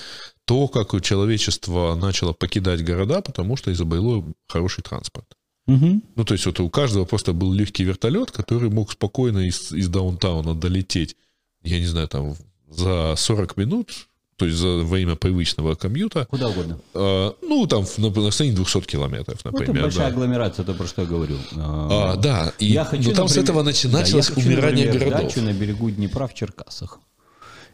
[0.44, 5.26] то, как человечество начало покидать города, потому что изобрело хороший транспорт.
[5.66, 6.02] Угу.
[6.16, 9.88] Ну, то есть вот у каждого просто был легкий вертолет, который мог спокойно из, из
[9.88, 11.16] даунтауна долететь,
[11.62, 12.34] я не знаю, там
[12.68, 16.26] за 40 минут то есть за время привычного комьюта.
[16.30, 16.78] Куда угодно.
[16.94, 19.68] Э, ну, там на, на расстоянии 200 километров, например.
[19.68, 20.14] Ну, это большая да.
[20.14, 21.36] агломерация, то, про что я говорю.
[21.56, 25.34] А, да, и я хочу, но там например, с этого начиналось да, умирание например, городов.
[25.34, 26.98] дачу на берегу Днепра в Черкасах.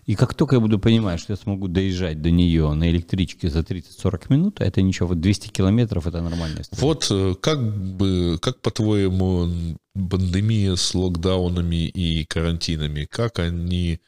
[0.08, 3.58] И как только я буду понимать, что я смогу доезжать до нее на электричке за
[3.58, 6.62] 30-40 минут, а это ничего, вот 200 километров это нормально.
[6.72, 14.00] Вот э, как бы, как по-твоему, пандемия с локдаунами и карантинами, как они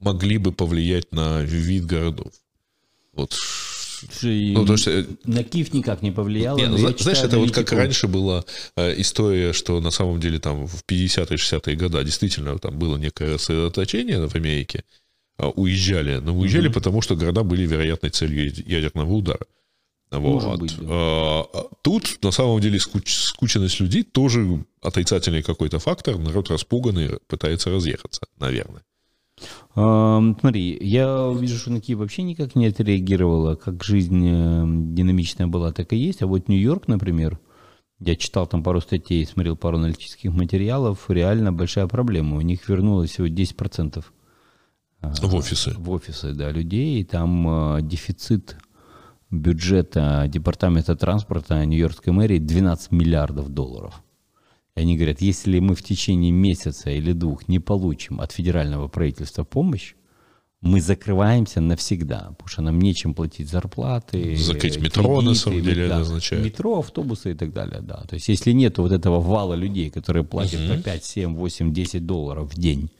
[0.00, 2.32] могли бы повлиять на вид городов.
[3.12, 3.34] Вот.
[4.22, 4.90] Ну, то, что...
[4.90, 6.58] Э, на Киев никак не повлияло.
[6.58, 8.44] Не, ну, знаешь, читаю, это вот как раньше была
[8.76, 13.38] э, история, что на самом деле там в 50-е, 60-е годы действительно там было некое
[13.38, 14.84] сосредоточение в Америке,
[15.38, 16.74] э, уезжали, но уезжали, угу.
[16.74, 19.46] потому что города были вероятной целью ядерного удара.
[20.10, 20.60] Вот.
[20.60, 20.86] Быть, да.
[20.88, 26.18] А, а тут, на самом деле, скуч, скученность людей тоже отрицательный какой-то фактор.
[26.18, 28.82] Народ распуганный, пытается разъехаться, наверное.
[29.74, 34.64] Смотри, я вижу, что на Киев вообще никак не отреагировала, как жизнь э,
[34.94, 36.22] динамичная была, так и есть.
[36.22, 37.40] А вот Нью-Йорк, например,
[37.98, 42.36] я читал там пару статей, смотрел пару аналитических материалов, реально большая проблема.
[42.36, 44.04] У них вернулось всего 10%.
[45.00, 45.74] В офисы.
[45.76, 47.00] В офисы, да, людей.
[47.00, 48.56] И там э, дефицит
[49.30, 54.03] бюджета департамента транспорта Нью-Йоркской мэрии 12 миллиардов долларов.
[54.76, 59.44] И они говорят, если мы в течение месяца или двух не получим от федерального правительства
[59.44, 59.94] помощь,
[60.60, 64.34] мы закрываемся навсегда, потому что нам нечем платить зарплаты.
[64.34, 66.44] Закрыть метро, кредиты, на самом деле, да, это означает.
[66.44, 68.02] Метро, автобусы и так далее, да.
[68.08, 70.78] То есть, если нет вот этого вала людей, которые платят угу.
[70.78, 72.90] по 5, 7, 8, 10 долларов в день,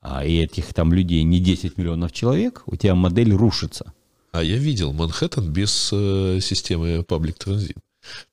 [0.00, 3.92] а, и этих там людей не 10 миллионов человек, у тебя модель рушится.
[4.32, 7.76] А я видел Манхэттен без э, системы Public Transit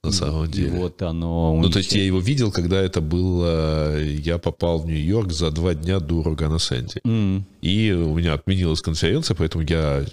[0.03, 0.68] на самом деле.
[0.68, 1.59] И вот оно...
[1.61, 4.01] Ну, то есть я его видел, когда это было...
[4.01, 6.99] Я попал в Нью-Йорк за два дня до урагана Сэнди.
[7.05, 7.43] Mm.
[7.61, 10.05] И у меня отменилась конференция, поэтому я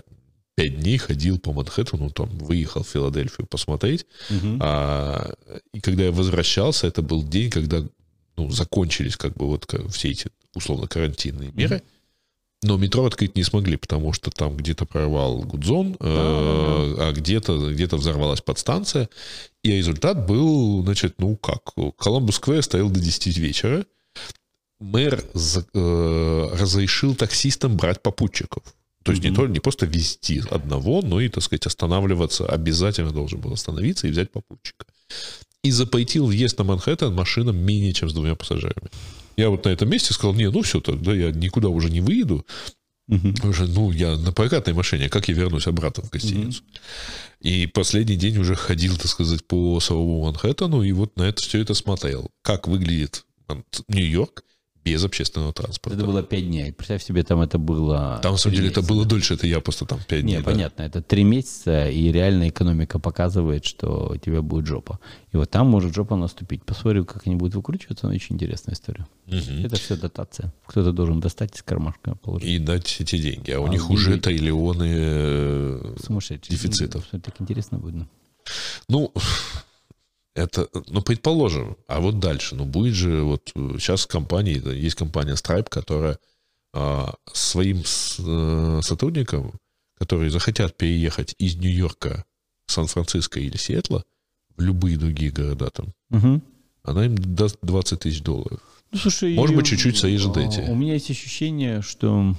[0.54, 4.06] пять дней ходил по Манхэттену, там, выехал в Филадельфию посмотреть.
[4.30, 4.58] Mm-hmm.
[4.60, 5.34] А,
[5.72, 7.82] и когда я возвращался, это был день, когда
[8.36, 11.76] ну, закончились как бы вот все эти условно карантинные меры.
[11.76, 11.93] Mm-hmm.
[12.64, 16.06] Но метро открыть не смогли, потому что там где-то прорвал Гудзон, э,
[16.98, 19.10] а где-то где взорвалась подстанция.
[19.62, 23.84] И результат был, значит, ну как, Коламбус Сквер стоял до 10 вечера.
[24.80, 28.62] Мэр э, разрешил таксистам брать попутчиков.
[29.02, 29.30] То есть mm-hmm.
[29.30, 32.46] не, то, не просто везти одного, но и, так сказать, останавливаться.
[32.46, 34.86] Обязательно должен был остановиться и взять попутчика.
[35.62, 38.88] И запретил въезд на Манхэттен машинам менее чем с двумя пассажирами.
[39.36, 42.46] Я вот на этом месте сказал, не, ну все, тогда я никуда уже не выеду.
[43.08, 43.48] Угу.
[43.48, 46.62] Уже, ну, я на прокатной машине, как я вернусь обратно в гостиницу?
[46.62, 46.70] Угу.
[47.40, 51.60] И последний день уже ходил, так сказать, по самому Манхэттену, и вот на это все
[51.60, 52.30] это смотрел.
[52.42, 53.24] Как выглядит
[53.88, 54.44] Нью-Йорк,
[54.84, 55.96] без общественного транспорта.
[55.98, 56.72] Это было пять дней.
[56.72, 58.20] Представь себе, там это было...
[58.22, 58.80] Там, на самом деле, месяца.
[58.80, 60.36] это было дольше, это я просто там пять дней.
[60.36, 60.44] Не, да.
[60.44, 65.00] понятно, это три месяца, и реальная экономика показывает, что у тебя будет жопа.
[65.32, 66.64] И вот там может жопа наступить.
[66.64, 69.06] Посмотрю, как они будут выкручиваться, но очень интересная история.
[69.26, 69.64] Угу.
[69.64, 70.52] Это все дотация.
[70.66, 72.48] Кто-то должен достать из кармашка положить.
[72.48, 73.50] И дать эти деньги.
[73.52, 73.94] А, а у них деньги...
[73.94, 76.56] уже триллионы э, Сумасшедшие.
[76.56, 77.04] дефицитов.
[77.06, 78.06] Что так интересно будет.
[78.88, 79.12] Ну,
[80.34, 85.68] это, ну, предположим, а вот дальше, ну, будет же, вот сейчас компания, есть компания Stripe,
[85.68, 86.18] которая
[86.72, 89.52] а, своим с, а, сотрудникам,
[89.96, 92.24] которые захотят переехать из Нью-Йорка
[92.66, 94.04] в Сан-Франциско или Сиэтла,
[94.56, 96.42] в любые другие города там, угу.
[96.82, 98.60] она им даст 20 тысяч долларов.
[98.90, 100.60] Ну, слушай, Может быть, чуть-чуть заезжет эти.
[100.68, 102.34] У меня есть ощущение, что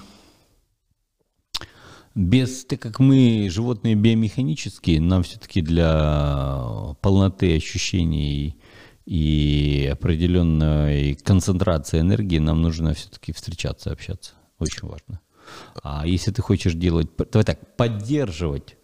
[2.16, 8.58] без, так как мы животные биомеханические, нам все-таки для полноты ощущений
[9.06, 14.34] и определенной концентрации энергии нам нужно все-таки встречаться, общаться.
[14.58, 15.20] Очень важно.
[15.84, 18.78] А если ты хочешь делать, давай так, поддерживать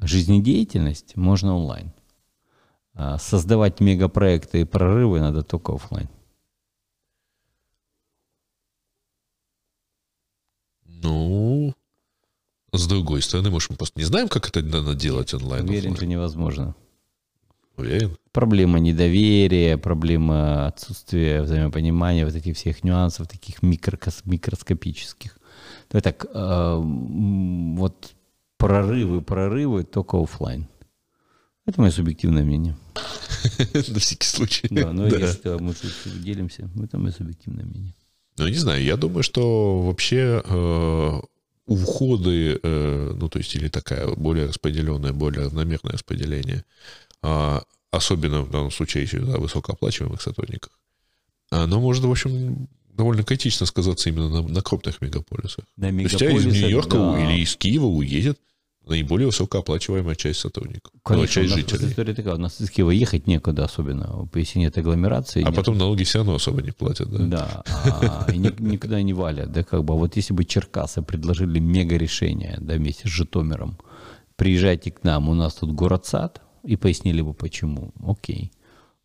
[0.00, 1.92] жизнедеятельность можно онлайн.
[2.94, 6.08] А создавать мегапроекты и прорывы надо только офлайн.
[10.84, 11.74] Ну,
[12.78, 15.68] с другой стороны, может, мы просто не знаем, как это надо делать онлайн.
[15.68, 16.74] Уверен, что невозможно.
[17.76, 18.16] Уверен?
[18.32, 25.38] Проблема недоверия, проблема отсутствия взаимопонимания, вот этих всех нюансов, таких микрокос- микроскопических.
[25.90, 28.14] Давай так, э, вот
[28.56, 30.66] прорывы, прорывы только оффлайн.
[31.66, 32.76] Это мое субъективное мнение.
[33.88, 34.68] На всякий случай.
[34.70, 35.74] Да, но если мы
[36.22, 37.94] делимся, это мое субъективное мнение.
[38.38, 41.20] Ну, не знаю, я думаю, что вообще э,
[41.66, 46.64] уходы, э, ну, то есть, или такая более распределенное, более равномерное распределение,
[47.22, 50.72] а, особенно в данном случае еще да, высокооплачиваемых сотрудников,
[51.50, 55.64] оно может, в общем, довольно критично сказаться именно на, на крупных мегаполисах.
[55.76, 57.24] На То есть, тебя из Нью-Йорка да.
[57.24, 58.38] или из Киева уедет
[58.86, 61.90] наиболее высокооплачиваемая часть сотрудников, ну, Конечно, у часть нас просто жителей.
[61.90, 65.42] история такая, у нас из Киева ехать некуда особенно, если нет агломерации.
[65.42, 67.18] А нет потом налоги все равно особо не платят, да?
[67.26, 67.62] Да,
[68.26, 69.94] а, и ни- никуда не валят, да, как бы.
[69.94, 73.76] А Вот если бы Черкасы предложили мега решение, да, вместе с Житомиром,
[74.36, 78.52] приезжайте к нам, у нас тут город-сад, и пояснили бы почему, окей.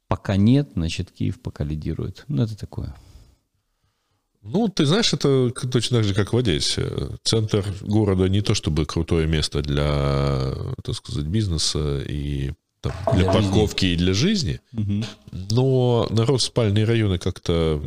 [0.08, 2.26] Пока нет, значит, Киев пока лидирует.
[2.28, 2.94] Ну, это такое.
[4.44, 6.92] Ну, ты знаешь, это точно так же, как в Одессе.
[7.24, 13.32] Центр города не то чтобы крутое место для, так сказать, бизнеса и там, для, Для
[13.32, 14.60] парковки и для жизни,
[15.32, 17.80] но народ спальные районы как-то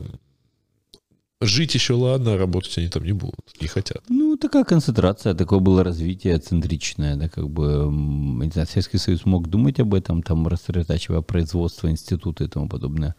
[1.41, 4.03] жить еще ладно, а работать они там не будут, не хотят.
[4.09, 9.49] Ну, такая концентрация, такое было развитие центричное, да, как бы, не знаю, Советский Союз мог
[9.49, 13.15] думать об этом, там, рассредотачивая производство, институты и тому подобное.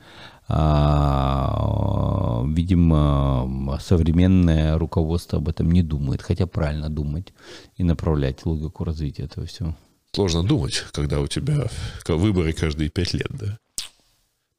[0.47, 7.33] А, видимо, современное руководство об этом не думает, хотя правильно думать
[7.77, 9.75] и направлять логику развития этого всего.
[10.13, 11.67] Сложно думать, когда у тебя
[12.07, 13.57] выборы каждые пять лет, да.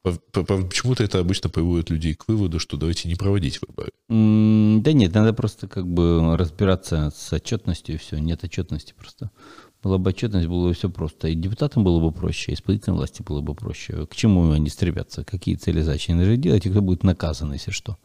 [0.03, 3.91] По- по- по- Почему-то это обычно приводит людей к выводу, что давайте не проводить выборы.
[4.09, 8.17] Да нет, надо просто как бы разбираться с отчетностью и все.
[8.17, 9.31] Нет отчетности просто.
[9.87, 11.29] Была бы отчетность, было бы все просто.
[11.29, 14.05] И депутатам было бы проще, и исполнительной власти было бы проще.
[14.05, 15.23] К чему они стремятся?
[15.23, 17.97] Какие цели задачи они делать, и кто будет наказан, если что.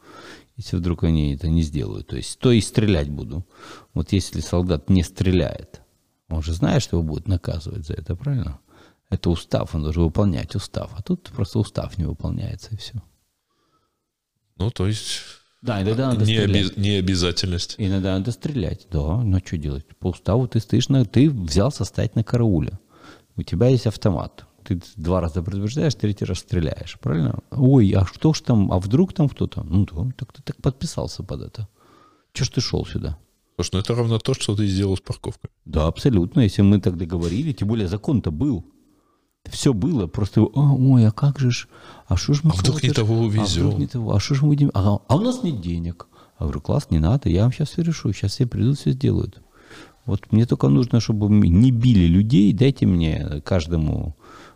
[0.55, 2.07] Если вдруг они это не сделают.
[2.07, 3.45] То есть, то и стрелять буду.
[3.93, 5.81] Вот если солдат не стреляет,
[6.29, 8.61] он же знает, что его будут наказывать за это, правильно?
[9.09, 10.89] Это устав, он должен выполнять устав.
[10.95, 12.93] А тут просто устав не выполняется, и все.
[14.55, 15.19] Ну, то есть
[15.63, 16.71] Да, иногда надо не, стрелять.
[16.71, 17.75] оби- не обязательность.
[17.77, 19.21] Иногда надо стрелять, да.
[19.21, 19.85] Ну, что делать?
[19.97, 21.05] По уставу ты стоишь на...
[21.05, 22.79] Ты взялся стоять на карауле.
[23.37, 24.45] У тебя есть автомат.
[24.65, 26.99] Ты два раза предупреждаешь, третий раз стреляешь.
[26.99, 27.39] Правильно?
[27.51, 28.73] Ой, а что ж там?
[28.73, 29.63] А вдруг там кто-то?
[29.63, 31.69] Ну, да, так ты так подписался под это.
[32.33, 33.17] Чего ж ты шел сюда?
[33.55, 35.49] Потому что ну, это равно то, что ты сделал с парковкой.
[35.63, 36.41] Да, абсолютно.
[36.41, 38.65] Если мы так договорили, тем более закон-то был.
[39.49, 41.67] Все было, просто, «А, ой, а как же ж,
[42.07, 42.51] а что ж мы...
[42.51, 44.71] А вдруг не того А увезем?» вдруг не того, а что ж мы будем...
[44.73, 46.07] А, а у нас нет денег.
[46.39, 49.41] Я говорю, класс, не надо, я вам сейчас все решу, сейчас все придут, все сделают.
[50.05, 54.15] Вот мне только нужно, чтобы не били людей, дайте мне каждому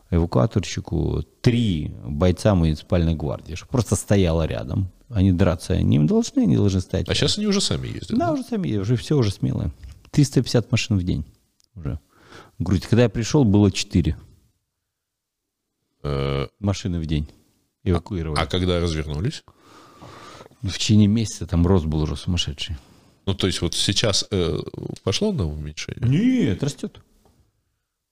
[0.10, 4.90] эвакуаторщику три бойца муниципальной гвардии, чтобы просто стояло рядом.
[5.10, 8.18] Они драться не должны, они должны стоять А сейчас они уже сами ездят.
[8.18, 9.72] да, уже сами, уже все уже смело.
[10.12, 11.26] 350 машин в день
[11.76, 12.00] уже.
[12.60, 12.86] Грудь.
[12.86, 14.16] Когда я пришел, было 4
[16.04, 17.28] Э, машины в день.
[17.84, 18.40] Эвакуировали.
[18.40, 19.44] А когда развернулись?
[20.62, 22.78] В течение месяца там рост был уже сумасшедший.
[23.26, 24.60] Ну, то есть вот сейчас э,
[25.04, 26.10] пошло на уменьшение?
[26.10, 27.00] Нет, растет.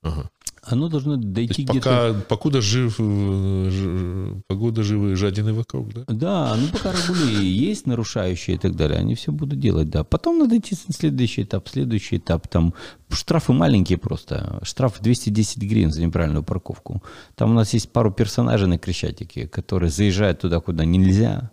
[0.01, 0.29] Ага.
[0.67, 2.13] Оно должно дойти есть где-то...
[2.13, 6.03] пока, покуда жив, э, ж- погода живы, жадины вокруг, да?
[6.07, 10.03] Да, ну пока регули есть нарушающие и так далее, они все будут делать, да.
[10.03, 12.73] Потом надо идти на следующий этап, следующий этап, там
[13.09, 17.03] штрафы маленькие просто, штраф 210 гривен за неправильную парковку.
[17.35, 21.51] Там у нас есть пару персонажей на Крещатике, которые заезжают туда, куда нельзя.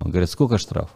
[0.00, 0.90] Говорят, сколько штраф?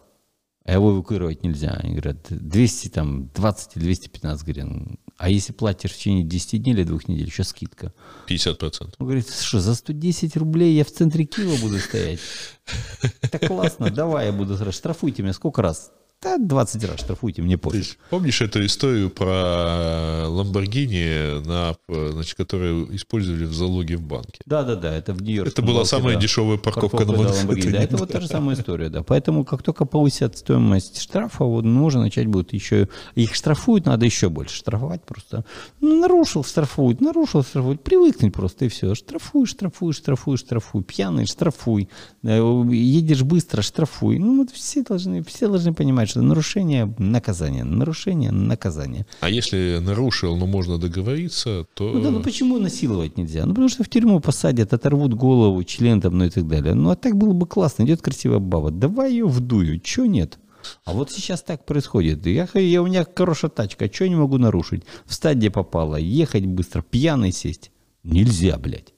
[0.65, 1.71] А его эвакуировать нельзя.
[1.83, 4.99] Они говорят, 200, там, 20 или 215 гривен.
[5.21, 7.93] А если платишь в течение 10 дней или двух недель, еще скидка.
[8.27, 8.95] 50%.
[8.99, 12.21] Он говорит, что, за 110 рублей я в центре Киева буду стоять?
[13.31, 14.57] Так классно, давай я буду.
[14.73, 15.93] Штрафуйте меня сколько раз?
[16.23, 17.97] Да, 20 раз штрафуйте, мне пофиг.
[18.11, 24.41] помнишь эту историю про Ламборгини, на, значит, которую использовали в залоге в банке?
[24.45, 25.53] Да, да, да, это в Нью-Йорке.
[25.53, 27.73] Это была самая дешевая парковка на Манхэттене.
[27.73, 29.03] Да, это вот та же самая история, да.
[29.03, 32.89] Поэтому, как только повысят стоимость штрафа, вот нужно начать будет еще...
[33.15, 35.47] Их штрафуют, надо еще больше штрафовать просто.
[35.81, 37.83] Ну, нарушил, штрафуют, нарушил, штрафуют.
[37.83, 38.95] Привыкнуть просто, и все.
[38.95, 40.83] Штрафуй, штрафуй, штрафуй, штрафуй.
[40.83, 41.89] Пьяный, штрафуй.
[42.23, 44.19] Э, Едешь быстро, штрафуй.
[44.19, 49.07] Ну, вот все должны, все должны понимать, что нарушение– наказание, нарушение– наказание.
[49.21, 51.93] А если нарушил, но можно договориться, то...
[51.93, 53.47] Ну да, ну почему насиловать нельзя?
[53.47, 56.75] Ну потому что в тюрьму посадят, оторвут голову, член там, ну и так далее.
[56.75, 57.85] Ну а так было бы классно.
[57.85, 60.39] Идет красивая баба, давай ее вдую, чего нет?
[60.85, 62.27] А вот сейчас так происходит.
[62.27, 64.85] Я, я, у меня хорошая тачка, что я не могу нарушить?
[65.07, 67.71] Встать где попало, ехать быстро, пьяный сесть.
[68.03, 68.95] Нельзя, блядь.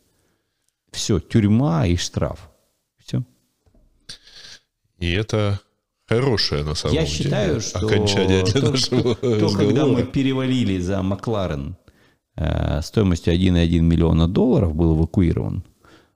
[0.90, 2.50] Все, тюрьма и штраф.
[2.98, 3.24] Все.
[4.98, 5.60] И это
[6.14, 10.78] хорошее, на самом Я деле, считаю, что окончание для то, нашего то, когда мы перевалили
[10.78, 11.76] за Макларен
[12.36, 15.64] э, стоимостью 1,1 миллиона долларов, был эвакуирован.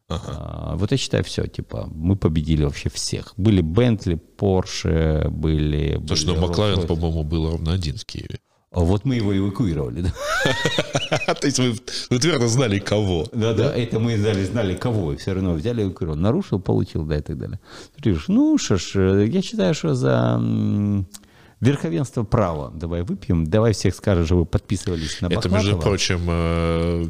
[0.09, 3.35] А, вот я считаю, все, типа, мы победили вообще всех.
[3.37, 6.01] Были Бентли, Порше, были...
[6.07, 6.87] Слушай, были ну Макларен, Rolls-Royce.
[6.87, 8.39] по-моему, был ровно один в Киеве.
[8.77, 11.35] А вот мы его эвакуировали, да?
[11.41, 13.27] То есть вы, твердо знали, кого.
[13.33, 16.21] Да, да, это мы знали, знали кого, все равно взяли эвакуировали.
[16.21, 17.59] Нарушил, получил, да, и так далее.
[18.29, 20.39] Ну, что ж, э, я считаю, что за
[21.63, 27.07] верховенство права давай выпьем, давай всех скажешь, что вы подписывались на Это, между прочим, э,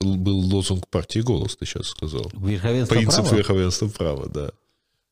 [0.00, 2.30] был лозунг партии «Голос», ты сейчас сказал.
[2.32, 3.36] Верховенство Принцип права?
[3.36, 4.50] верховенства права, да.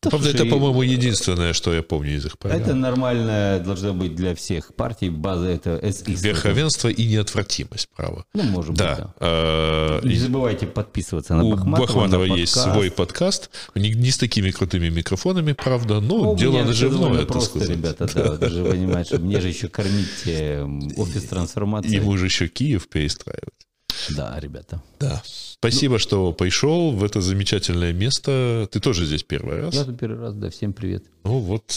[0.07, 2.63] Да, Правда, это, по-моему, единственное, что я помню из их программ.
[2.63, 6.23] Это нормально должно быть для всех партий, база это СИС.
[6.23, 8.25] Верховенство и неотвратимость права.
[8.35, 8.97] Ну, может быть, Да.
[8.97, 9.15] да.
[9.21, 12.25] э, Не забывайте подписываться на У Бахматова.
[12.25, 17.29] Есть свой подкаст, не, не с такими крутыми микрофонами, правда, но Ну, дело наживное, так
[17.29, 17.71] просто, сказать.
[17.71, 20.65] ребята, да, даже понимаете, что мне же еще кормить э,
[20.97, 21.95] офис трансформации.
[21.97, 23.66] Ему же еще Киев перестраивать.
[24.11, 24.83] Да, ребята.
[24.99, 25.23] Да.
[25.25, 28.69] Спасибо, что пришел в это замечательное место.
[28.71, 29.75] Ты тоже здесь первый раз.
[29.75, 31.05] Я тут первый раз, да, всем привет.
[31.25, 31.73] Ну вот,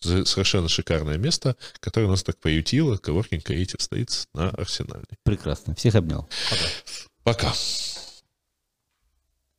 [0.00, 2.96] совершенно шикарное место, которое нас так приютило.
[2.96, 5.06] Коворкинг Creative стоит на Арсенальной.
[5.24, 5.74] Прекрасно.
[5.74, 6.28] Всех обнял.
[6.50, 7.48] Пока.
[7.48, 7.54] Пока.